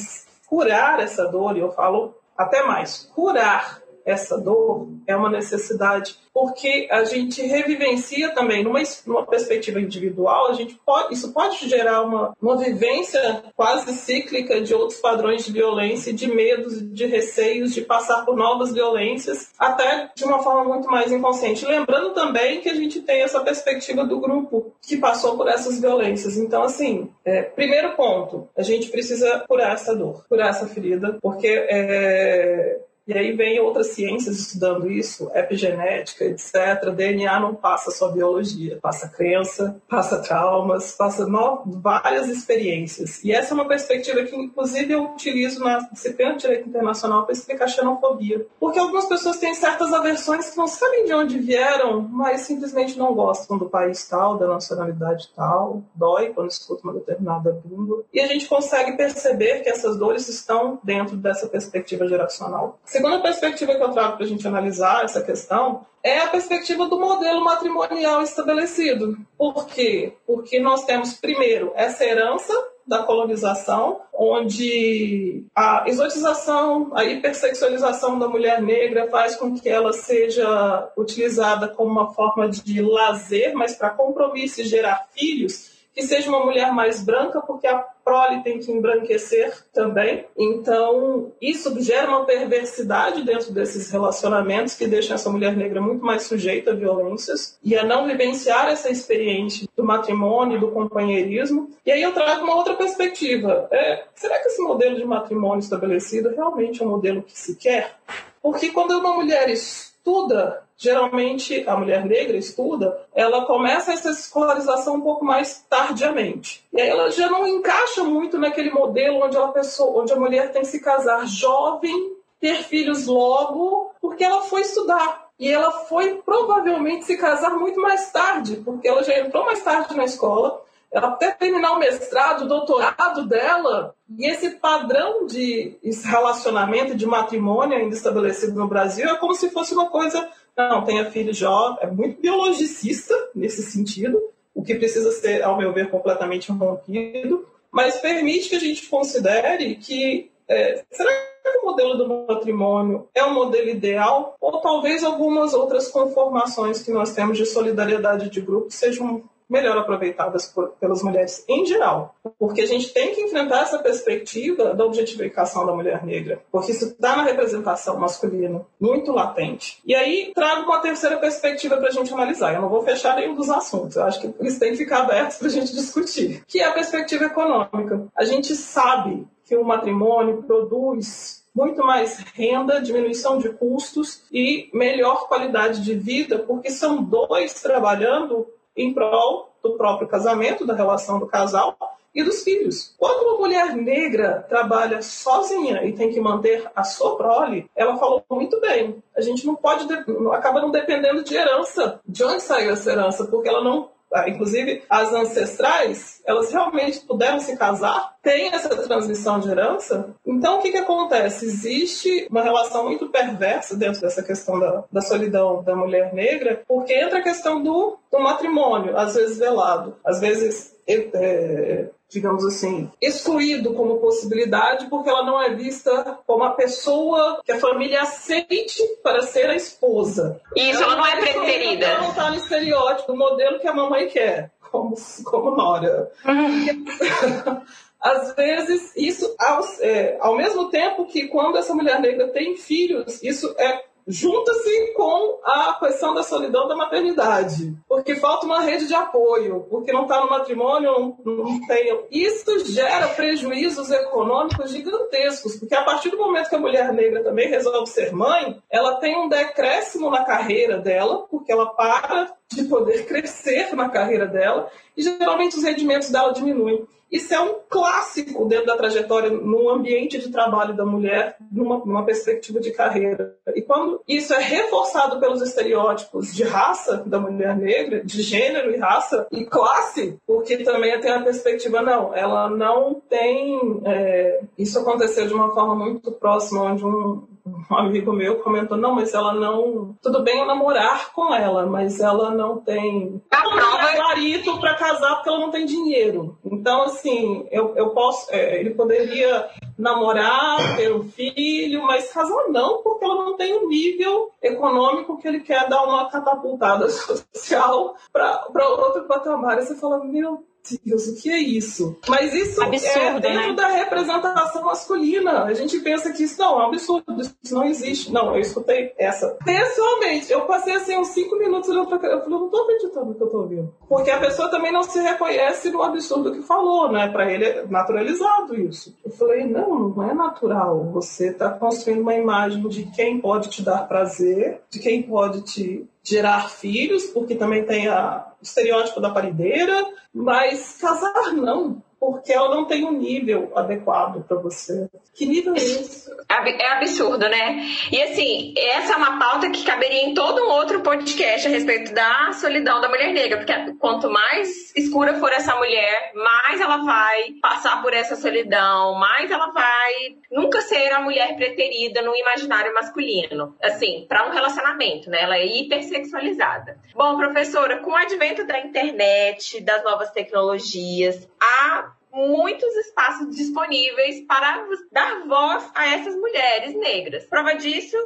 [0.47, 6.87] curar essa dor, e eu falo até mais, curar essa dor é uma necessidade, porque
[6.91, 12.37] a gente revivencia também, numa, numa perspectiva individual, a gente pode, isso pode gerar uma,
[12.41, 18.25] uma vivência quase cíclica de outros padrões de violência, de medos, de receios, de passar
[18.25, 21.67] por novas violências, até de uma forma muito mais inconsciente.
[21.67, 26.37] Lembrando também que a gente tem essa perspectiva do grupo que passou por essas violências.
[26.37, 31.49] Então, assim, é, primeiro ponto, a gente precisa curar essa dor, curar essa ferida, porque
[31.49, 36.91] é, e aí vem outras ciências estudando isso, epigenética, etc.
[36.93, 41.25] DNA não passa só biologia, passa crença, passa traumas, passa
[41.67, 43.23] várias experiências.
[43.23, 47.33] E essa é uma perspectiva que, inclusive, eu utilizo na disciplina de Direito Internacional para
[47.33, 48.45] explicar xenofobia.
[48.59, 53.15] Porque algumas pessoas têm certas aversões que não sabem de onde vieram, mas simplesmente não
[53.15, 58.05] gostam do país tal, da nacionalidade tal, dói quando escuta uma determinada língua.
[58.13, 63.75] E a gente consegue perceber que essas dores estão dentro dessa perspectiva geracional segunda perspectiva
[63.75, 68.23] que eu trago para a gente analisar essa questão é a perspectiva do modelo matrimonial
[68.23, 69.19] estabelecido.
[69.37, 70.15] Por quê?
[70.27, 72.55] Porque nós temos, primeiro, essa herança
[72.87, 80.91] da colonização, onde a exotização, a hipersexualização da mulher negra faz com que ela seja
[80.97, 86.45] utilizada como uma forma de lazer, mas para compromisso e gerar filhos, que seja uma
[86.45, 90.25] mulher mais branca, porque a prole tem que embranquecer também.
[90.39, 96.23] Então, isso gera uma perversidade dentro desses relacionamentos que deixam essa mulher negra muito mais
[96.23, 101.69] sujeita a violências e a não vivenciar essa experiência do matrimônio, do companheirismo.
[101.85, 103.67] E aí eu trago uma outra perspectiva.
[103.73, 107.97] É, será que esse modelo de matrimônio estabelecido realmente é um modelo que se quer?
[108.41, 115.01] Porque quando uma mulher estuda geralmente a mulher negra estuda, ela começa essa escolarização um
[115.01, 116.65] pouco mais tardiamente.
[116.73, 119.53] E aí ela já não encaixa muito naquele modelo onde, ela
[119.95, 125.27] onde a mulher tem que se casar jovem, ter filhos logo, porque ela foi estudar.
[125.39, 129.95] E ela foi provavelmente se casar muito mais tarde, porque ela já entrou mais tarde
[129.95, 130.63] na escola,
[130.93, 137.77] ela até terminar o mestrado, o doutorado dela, e esse padrão de relacionamento, de matrimônio
[137.77, 141.87] ainda estabelecido no Brasil, é como se fosse uma coisa não tenha filho jovem, é
[141.87, 144.19] muito biologicista nesse sentido,
[144.55, 149.77] o que precisa ser, ao meu ver, completamente rompido, mas permite que a gente considere
[149.77, 154.35] que é, será que o modelo do matrimônio é o modelo ideal?
[154.41, 160.47] Ou talvez algumas outras conformações que nós temos de solidariedade de grupo sejam melhor aproveitadas
[160.47, 162.15] por, pelas mulheres em geral.
[162.39, 166.87] Porque a gente tem que enfrentar essa perspectiva da objetificação da mulher negra, porque isso
[166.87, 169.81] está na representação masculina, muito latente.
[169.87, 172.55] E aí trago uma terceira perspectiva para a gente analisar.
[172.55, 175.37] Eu não vou fechar nenhum dos assuntos, eu acho que eles têm que ficar abertos
[175.37, 178.07] para a gente discutir, que é a perspectiva econômica.
[178.17, 185.27] A gente sabe que o matrimônio produz muito mais renda, diminuição de custos e melhor
[185.27, 191.27] qualidade de vida, porque são dois trabalhando em prol do próprio casamento, da relação do
[191.27, 191.77] casal,
[192.17, 192.95] e dos filhos.
[192.97, 198.25] Quando uma mulher negra trabalha sozinha e tem que manter a sua prole, ela falou
[198.31, 199.03] muito bem.
[199.15, 199.87] A gente não pode,
[200.33, 202.01] acaba não dependendo de herança.
[202.09, 203.27] De onde saiu essa herança?
[203.27, 203.91] Porque ela não
[204.29, 210.15] inclusive as ancestrais, elas realmente puderam se casar, tem essa transmissão de herança.
[210.27, 211.47] Então, o que, que acontece?
[211.47, 216.93] Existe uma relação muito perversa dentro dessa questão da, da solidão da mulher negra, porque
[216.93, 223.75] entra a questão do, do matrimônio, às vezes velado, às vezes é, digamos assim, excluído
[223.75, 229.23] como possibilidade porque ela não é vista como a pessoa que a família aceite para
[229.23, 230.41] ser a esposa.
[230.55, 231.87] Isso, ela, ela não é preferida.
[231.87, 234.95] Ela não está no estereótipo, no modelo que a mamãe quer, como,
[235.25, 236.11] como Nora.
[238.01, 243.21] Às vezes, isso, ao, é, ao mesmo tempo que quando essa mulher negra tem filhos,
[243.23, 248.95] isso é junta-se com a questão da solidão da maternidade, porque falta uma rede de
[248.95, 252.07] apoio, porque não está no matrimônio, não, tem.
[252.11, 257.49] Isso gera prejuízos econômicos gigantescos, porque a partir do momento que a mulher negra também
[257.49, 263.07] resolve ser mãe, ela tem um decréscimo na carreira dela, porque ela para de poder
[263.07, 266.87] crescer na carreira dela e geralmente os rendimentos dela diminuem.
[267.11, 272.05] Isso é um clássico dentro da trajetória no ambiente de trabalho da mulher, numa, numa,
[272.05, 273.37] perspectiva de carreira.
[273.55, 278.77] E quando isso é reforçado pelos estereótipos de raça da mulher negra, de gênero e
[278.77, 283.81] raça, e classe, porque também tem a perspectiva, não, ela não tem.
[283.85, 287.23] É, isso aconteceu de uma forma muito próxima, onde um,
[287.71, 289.95] um amigo meu comentou, não, mas ela não.
[290.03, 293.23] Tudo bem eu namorar com ela, mas ela não tem.
[293.31, 296.37] A prova é clarito para casar porque ela não tem dinheiro.
[296.45, 298.33] Então, assim, eu, eu posso.
[298.33, 303.65] É, ele poderia namorar, ter um filho, mas casar não, porque ela não tem o
[303.65, 309.59] um nível econômico que ele quer dar uma catapultada social para outro patamar.
[309.59, 310.45] E você fala, meu
[310.85, 311.97] Deus, o que é isso?
[312.09, 313.55] Mas isso é absurdo, é dentro né?
[313.55, 315.45] da representação masculina.
[315.45, 318.13] A gente pensa que isso não é um absurdo, isso não existe.
[318.13, 319.37] Não, eu escutei essa.
[319.45, 323.07] Pessoalmente, eu passei assim uns cinco minutos olhando pra Eu falei, eu não tô acreditando
[323.07, 323.75] no que eu tô ouvindo.
[323.89, 327.09] Porque a pessoa também não se reconhece no absurdo que falou, né?
[327.09, 328.95] Pra ele é naturalizado isso.
[329.05, 330.91] Eu falei, não, não é natural.
[330.93, 335.87] Você tá construindo uma imagem de quem pode te dar prazer, de quem pode te
[336.07, 342.55] gerar filhos, porque também tem a, o estereótipo da parideira, mas casar não porque ela
[342.55, 344.89] não tem um nível adequado para você.
[345.15, 346.11] Que nível é esse?
[346.29, 347.65] É absurdo, né?
[347.91, 351.95] E assim, essa é uma pauta que caberia em todo um outro podcast a respeito
[351.95, 357.33] da solidão da mulher negra, porque quanto mais escura for essa mulher, mais ela vai
[357.41, 363.57] passar por essa solidão, mais ela vai nunca ser a mulher preterida no imaginário masculino.
[363.63, 365.23] Assim, para um relacionamento, né?
[365.23, 366.79] Ela é hipersexualizada.
[366.95, 374.67] Bom, professora, com o advento da internet, das novas tecnologias, a muitos espaços disponíveis para
[374.91, 377.25] dar voz a essas mulheres negras.
[377.27, 377.97] Prova disso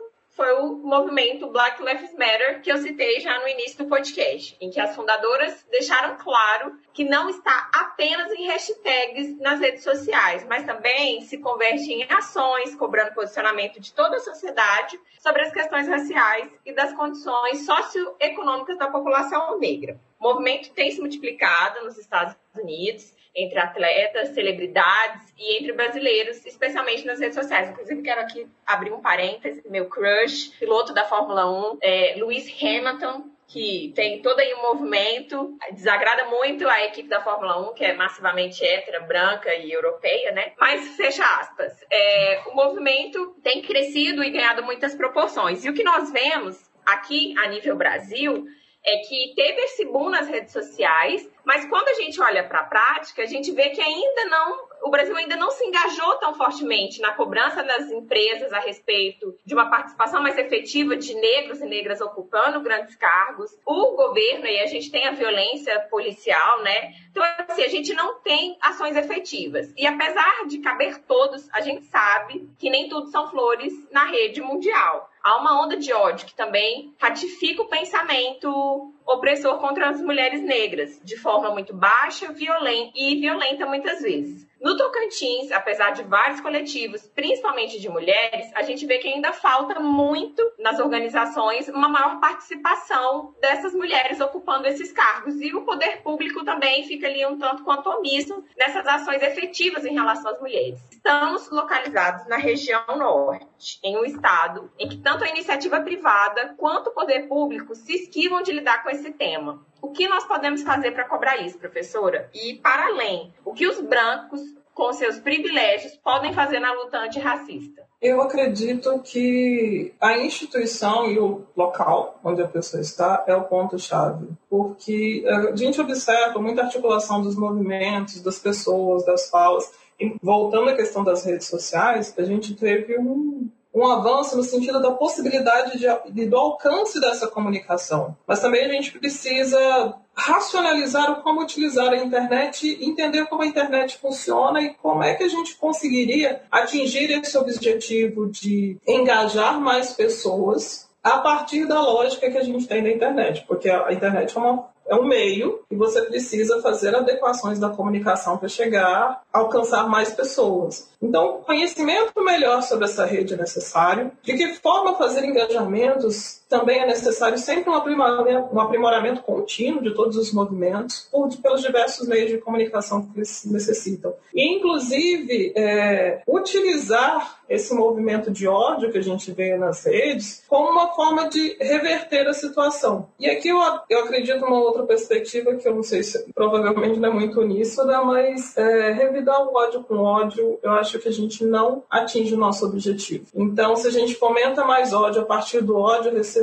[0.40, 4.70] foi o movimento Black Lives Matter que eu citei já no início do podcast, em
[4.70, 10.64] que as fundadoras deixaram claro que não está apenas em hashtags nas redes sociais, mas
[10.64, 16.50] também se converte em ações, cobrando posicionamento de toda a sociedade sobre as questões raciais
[16.64, 20.00] e das condições socioeconômicas da população negra.
[20.18, 27.06] O movimento tem se multiplicado nos Estados Unidos entre atletas, celebridades e entre brasileiros, especialmente
[27.06, 27.70] nas redes sociais.
[27.70, 33.24] Inclusive, quero aqui abrir um parêntese, meu crush, piloto da Fórmula 1, é, Lewis Hamilton,
[33.50, 37.94] que tem todo aí um movimento, desagrada muito a equipe da Fórmula 1, que é
[37.94, 40.52] massivamente hétera, branca e europeia, né?
[40.58, 45.64] Mas, fecha aspas, é, o movimento tem crescido e ganhado muitas proporções.
[45.64, 48.46] E o que nós vemos aqui, a nível Brasil,
[48.84, 52.64] é que teve esse boom nas redes sociais, mas quando a gente olha para a
[52.64, 57.00] prática, a gente vê que ainda não, o Brasil ainda não se engajou tão fortemente
[57.00, 62.00] na cobrança das empresas a respeito de uma participação mais efetiva de negros e negras
[62.00, 63.50] ocupando grandes cargos.
[63.66, 66.94] O governo, e a gente tem a violência policial, né?
[67.10, 69.72] Então, assim, a gente não tem ações efetivas.
[69.76, 74.40] E apesar de caber todos, a gente sabe que nem tudo são flores na rede
[74.40, 80.42] mundial há uma onda de ódio que também ratifica o pensamento opressor contra as mulheres
[80.42, 84.49] negras, de forma muito baixa violenta, e violenta muitas vezes.
[84.60, 89.80] No Tocantins, apesar de vários coletivos, principalmente de mulheres, a gente vê que ainda falta
[89.80, 95.40] muito nas organizações uma maior participação dessas mulheres ocupando esses cargos.
[95.40, 99.94] E o poder público também fica ali um tanto quanto omisso nessas ações efetivas em
[99.94, 100.78] relação às mulheres.
[100.90, 106.90] Estamos localizados na região norte, em um estado em que tanto a iniciativa privada quanto
[106.90, 109.64] o poder público se esquivam de lidar com esse tema.
[109.82, 112.28] O que nós podemos fazer para cobrar isso, professora?
[112.34, 114.40] E, para além, o que os brancos,
[114.74, 117.82] com seus privilégios, podem fazer na luta antirracista?
[118.00, 124.28] Eu acredito que a instituição e o local onde a pessoa está é o ponto-chave,
[124.48, 129.70] porque a gente observa muita articulação dos movimentos, das pessoas, das falas.
[130.00, 134.80] E voltando à questão das redes sociais, a gente teve um, um avanço no sentido
[134.80, 138.16] da possibilidade de, de, do alcance dessa comunicação.
[138.26, 143.96] Mas também a gente precisa racionalizar o como utilizar a internet, entender como a internet
[143.98, 150.88] funciona e como é que a gente conseguiria atingir esse objetivo de engajar mais pessoas
[151.02, 154.68] a partir da lógica que a gente tem da internet, porque a internet é uma
[154.90, 160.88] é um meio e você precisa fazer adequações da comunicação para chegar, alcançar mais pessoas.
[161.00, 164.10] Então, conhecimento melhor sobre essa rede é necessário.
[164.20, 169.94] De que forma fazer engajamentos também é necessário sempre um aprimoramento, um aprimoramento contínuo de
[169.94, 174.12] todos os movimentos por, pelos diversos meios de comunicação que eles necessitam.
[174.34, 180.70] E, inclusive, é, utilizar esse movimento de ódio que a gente vê nas redes como
[180.70, 183.08] uma forma de reverter a situação.
[183.18, 187.10] E aqui eu, eu acredito numa outra perspectiva que eu não sei se provavelmente não
[187.10, 191.44] é muito uníssona, mas é, revidar o ódio com ódio, eu acho que a gente
[191.44, 193.26] não atinge o nosso objetivo.
[193.34, 196.39] Então, se a gente fomenta mais ódio a partir do ódio recebido,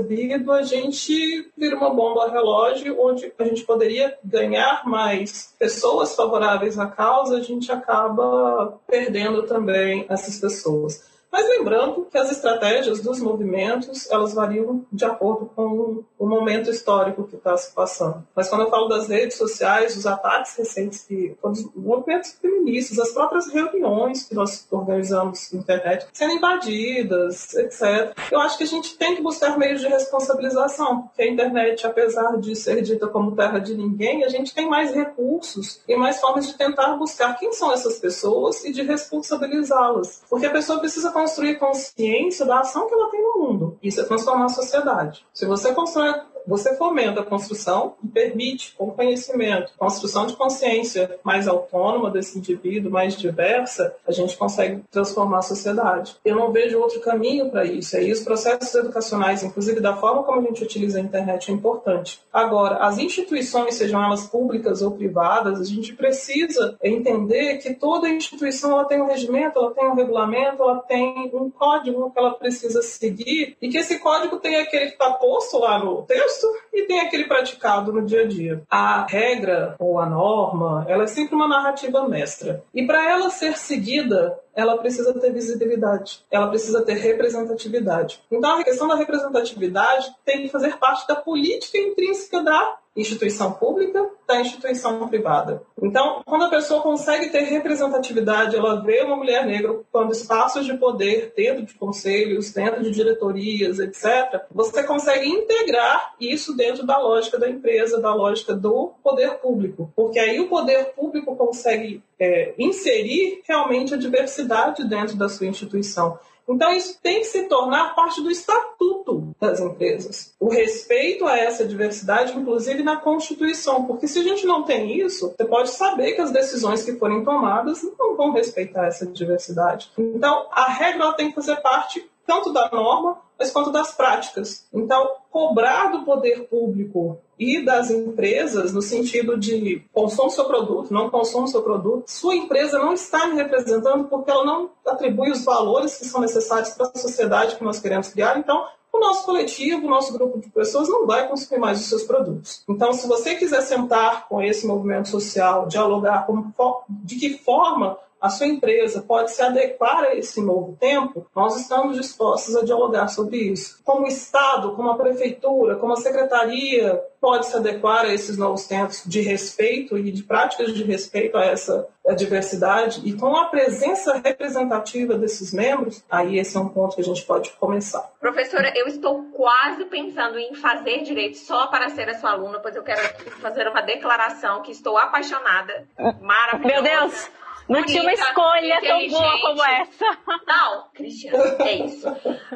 [0.51, 6.87] a gente vira uma bomba relógio onde a gente poderia ganhar mais pessoas favoráveis à
[6.87, 11.16] causa, a gente acaba perdendo também essas pessoas.
[11.31, 17.27] Mas lembrando que as estratégias dos movimentos, elas variam de acordo com o momento histórico
[17.27, 18.25] que está se passando.
[18.35, 23.11] Mas quando eu falo das redes sociais, os ataques recentes que os movimentos feministas, as
[23.11, 28.13] próprias reuniões que nós organizamos na internet sendo invadidas, etc.
[28.31, 32.37] Eu acho que a gente tem que buscar meios de responsabilização, porque a internet, apesar
[32.37, 36.47] de ser dita como terra de ninguém, a gente tem mais recursos e mais formas
[36.47, 40.23] de tentar buscar quem são essas pessoas e de responsabilizá-las.
[40.29, 43.77] Porque a pessoa precisa construir consciência da ação que ela tem no mundo.
[43.83, 45.25] Isso é transformar a sociedade.
[45.33, 46.13] Se você constrói
[46.47, 52.89] você fomenta a construção e permite, com conhecimento, construção de consciência mais autônoma desse indivíduo,
[52.89, 56.15] mais diversa, a gente consegue transformar a sociedade.
[56.23, 57.97] Eu não vejo outro caminho para isso.
[57.97, 62.21] Aí os processos educacionais, inclusive da forma como a gente utiliza a internet, é importante.
[62.31, 68.71] Agora, as instituições, sejam elas públicas ou privadas, a gente precisa entender que toda instituição
[68.71, 72.81] ela tem um regimento, ela tem um regulamento, ela tem um código que ela precisa
[72.81, 76.83] seguir e que esse código tem aquele que está posto lá no texto texto e
[76.83, 78.61] tem aquele praticado no dia a dia.
[78.69, 82.63] A regra ou a norma, ela é sempre uma narrativa mestra.
[82.73, 88.21] E para ela ser seguida, ela precisa ter visibilidade, ela precisa ter representatividade.
[88.31, 94.09] Então a questão da representatividade tem que fazer parte da política intrínseca da instituição pública
[94.27, 95.63] da instituição privada.
[95.81, 100.75] Então, quando a pessoa consegue ter representatividade, ela vê uma mulher negra ocupando espaços de
[100.77, 107.37] poder dentro de conselhos, dentro de diretorias, etc., você consegue integrar isso dentro da lógica
[107.39, 109.91] da empresa, da lógica do poder público.
[109.95, 116.19] Porque aí o poder público consegue é, inserir realmente a diversidade dentro da sua instituição.
[116.47, 120.33] Então, isso tem que se tornar parte do estatuto das empresas.
[120.39, 125.33] O respeito a essa diversidade, inclusive na Constituição, porque se a gente não tem isso,
[125.37, 129.91] você pode saber que as decisões que forem tomadas não vão respeitar essa diversidade.
[129.97, 134.67] Então, a regra tem que fazer parte tanto da norma, mas quanto das práticas.
[134.73, 141.09] Então, cobrar do poder público e das empresas no sentido de consome seu produto, não
[141.09, 145.97] consome seu produto, sua empresa não está me representando porque ela não atribui os valores
[145.97, 149.89] que são necessários para a sociedade que nós queremos criar, então o nosso coletivo, o
[149.89, 152.63] nosso grupo de pessoas não vai consumir mais os seus produtos.
[152.67, 156.51] Então, se você quiser sentar com esse movimento social, dialogar como,
[156.89, 161.97] de que forma a sua empresa pode se adequar a esse novo tempo, nós estamos
[161.97, 163.79] dispostos a dialogar sobre isso.
[163.83, 168.67] Como o Estado, como a Prefeitura, como a Secretaria pode se adequar a esses novos
[168.67, 174.21] tempos de respeito e de práticas de respeito a essa diversidade e com a presença
[174.23, 178.11] representativa desses membros, aí esse é um ponto que a gente pode começar.
[178.19, 182.75] Professora, eu estou quase pensando em fazer direito só para ser a sua aluna, pois
[182.75, 183.01] eu quero
[183.41, 185.87] fazer uma declaração que estou apaixonada,
[186.21, 186.81] maravilhosa.
[186.81, 187.29] Meu Deus!
[187.69, 190.05] Não tinha uma escolha tão boa como essa.
[190.47, 192.07] Não, Cristiano, é isso.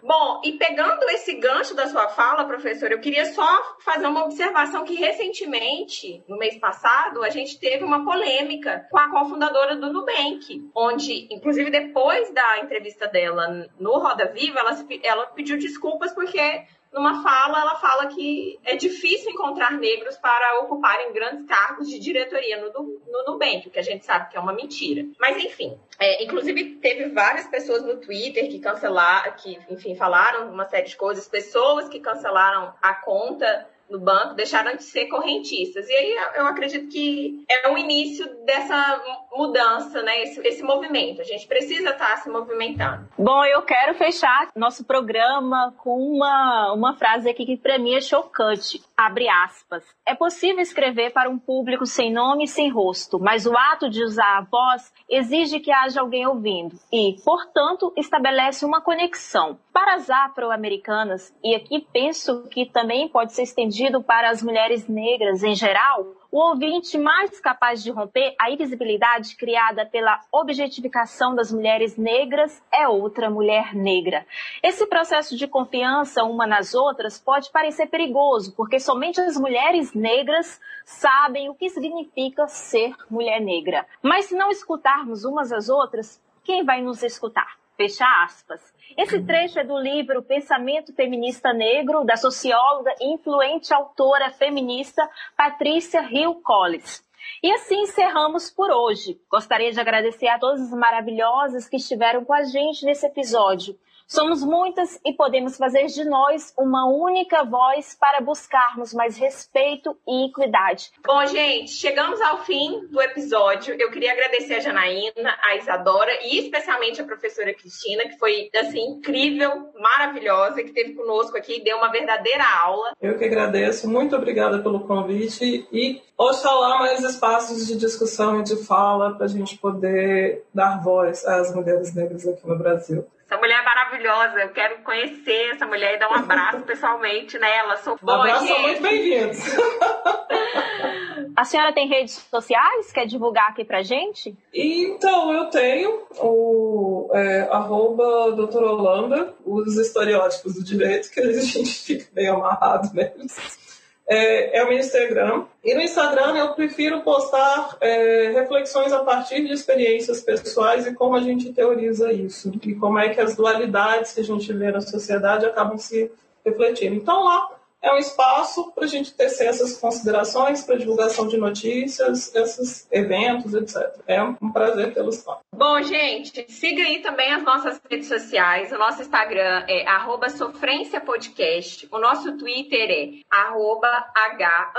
[0.03, 4.85] Bom, e pegando esse gancho da sua fala, professor, eu queria só fazer uma observação
[4.85, 10.69] que recentemente, no mês passado, a gente teve uma polêmica com a cofundadora do Nubank,
[10.75, 17.23] onde, inclusive depois da entrevista dela no Roda Viva, ela, ela pediu desculpas porque numa
[17.23, 22.71] fala, ela fala que é difícil encontrar negros para ocuparem grandes cargos de diretoria no,
[22.73, 25.07] no Nubank, o que a gente sabe que é uma mentira.
[25.19, 30.67] Mas enfim, é, inclusive teve várias pessoas no Twitter que cancelaram, que enfim falaram uma
[30.67, 35.87] série de coisas, pessoas que cancelaram a conta no banco deixaram de ser correntistas.
[35.89, 39.01] E aí eu acredito que é o início dessa
[39.33, 40.23] mudança, né?
[40.23, 41.21] Esse, esse movimento.
[41.21, 43.07] A gente precisa estar se movimentando.
[43.17, 48.01] Bom, eu quero fechar nosso programa com uma, uma frase aqui que para mim é
[48.01, 48.81] chocante.
[48.95, 49.83] Abre aspas.
[50.07, 54.03] É possível escrever para um público sem nome e sem rosto, mas o ato de
[54.03, 59.59] usar a voz exige que haja alguém ouvindo e, portanto, estabelece uma conexão.
[59.73, 65.43] Para as afro-americanas, e aqui penso que também pode ser estendido para as mulheres negras
[65.43, 71.97] em geral, o ouvinte mais capaz de romper a invisibilidade criada pela objetificação das mulheres
[71.97, 74.25] negras é outra mulher negra.
[74.61, 80.61] Esse processo de confiança uma nas outras pode parecer perigoso, porque somente as mulheres negras
[80.85, 83.85] sabem o que significa ser mulher negra.
[84.01, 87.57] Mas se não escutarmos umas às outras, quem vai nos escutar?
[87.75, 88.61] Fecha aspas.
[88.97, 96.01] Esse trecho é do livro Pensamento Feminista Negro, da socióloga e influente autora feminista Patrícia
[96.11, 97.03] Hill Collins.
[97.41, 99.19] E assim encerramos por hoje.
[99.29, 103.77] Gostaria de agradecer a todas as maravilhosas que estiveram com a gente nesse episódio.
[104.11, 110.25] Somos muitas e podemos fazer de nós uma única voz para buscarmos mais respeito e
[110.25, 110.91] equidade.
[111.07, 113.73] Bom, gente, chegamos ao fim do episódio.
[113.79, 118.97] Eu queria agradecer a Janaína, a Isadora e especialmente a professora Cristina, que foi assim
[118.97, 122.91] incrível, maravilhosa, que esteve conosco aqui e deu uma verdadeira aula.
[123.01, 128.57] Eu que agradeço, muito obrigada pelo convite e oxalá mais espaços de discussão e de
[128.65, 133.07] fala para a gente poder dar voz às mulheres negras aqui no Brasil.
[133.31, 134.41] Essa mulher é maravilhosa.
[134.41, 137.77] Eu quero conhecer essa mulher e dar um abraço pessoalmente nela.
[137.77, 138.61] Sou boa, Abraço, gente.
[138.61, 139.39] muito bem-vindos.
[141.33, 142.91] A senhora tem redes sociais?
[142.91, 144.35] Quer divulgar aqui pra gente?
[144.53, 151.65] Então, eu tenho o é, arroba doutor Holanda, os estereótipos do direito, que a gente
[151.85, 153.60] fica meio amarrado neles
[154.07, 155.45] é, é o meu Instagram.
[155.63, 161.15] E no Instagram eu prefiro postar é, reflexões a partir de experiências pessoais e como
[161.15, 162.51] a gente teoriza isso.
[162.63, 166.11] E como é que as dualidades que a gente vê na sociedade acabam se
[166.45, 166.95] refletindo.
[166.95, 172.33] Então lá é um espaço para a gente tecer essas considerações para divulgação de notícias,
[172.35, 173.99] esses eventos, etc.
[174.07, 175.39] É um prazer tê-los lá.
[175.53, 178.71] Bom, gente, siga aí também as nossas redes sociais.
[178.71, 179.85] O nosso Instagram é
[180.29, 181.87] sofrênciapodcast.
[181.91, 184.73] O nosso Twitter é h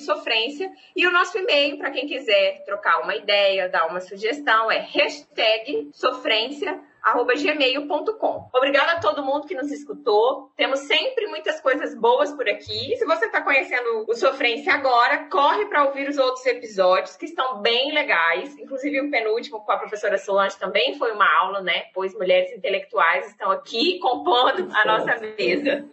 [0.00, 0.70] sofrência.
[0.96, 5.90] E o nosso e-mail, para quem quiser trocar uma ideia, dar uma sugestão, é hashtag
[5.92, 6.80] sofrência
[7.12, 8.48] gmail.com.
[8.52, 10.50] Obrigada a todo mundo que nos escutou.
[10.56, 12.96] Temos sempre muitas coisas boas por aqui.
[12.96, 17.60] Se você está conhecendo o Sofrência agora, corre para ouvir os outros episódios que estão
[17.60, 18.56] bem legais.
[18.58, 21.84] Inclusive o penúltimo com a professora Solange também foi uma aula, né?
[21.92, 25.84] Pois mulheres intelectuais estão aqui compondo a nossa mesa.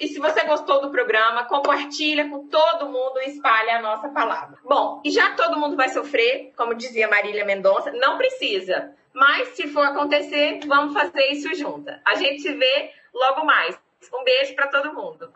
[0.00, 4.58] E se você gostou do programa, compartilha com todo mundo e espalha a nossa palavra.
[4.64, 8.94] Bom, e já todo mundo vai sofrer, como dizia Marília Mendonça, não precisa.
[9.14, 11.90] Mas se for acontecer, vamos fazer isso junto.
[12.04, 13.78] A gente se vê logo mais.
[14.12, 15.32] Um beijo para todo mundo.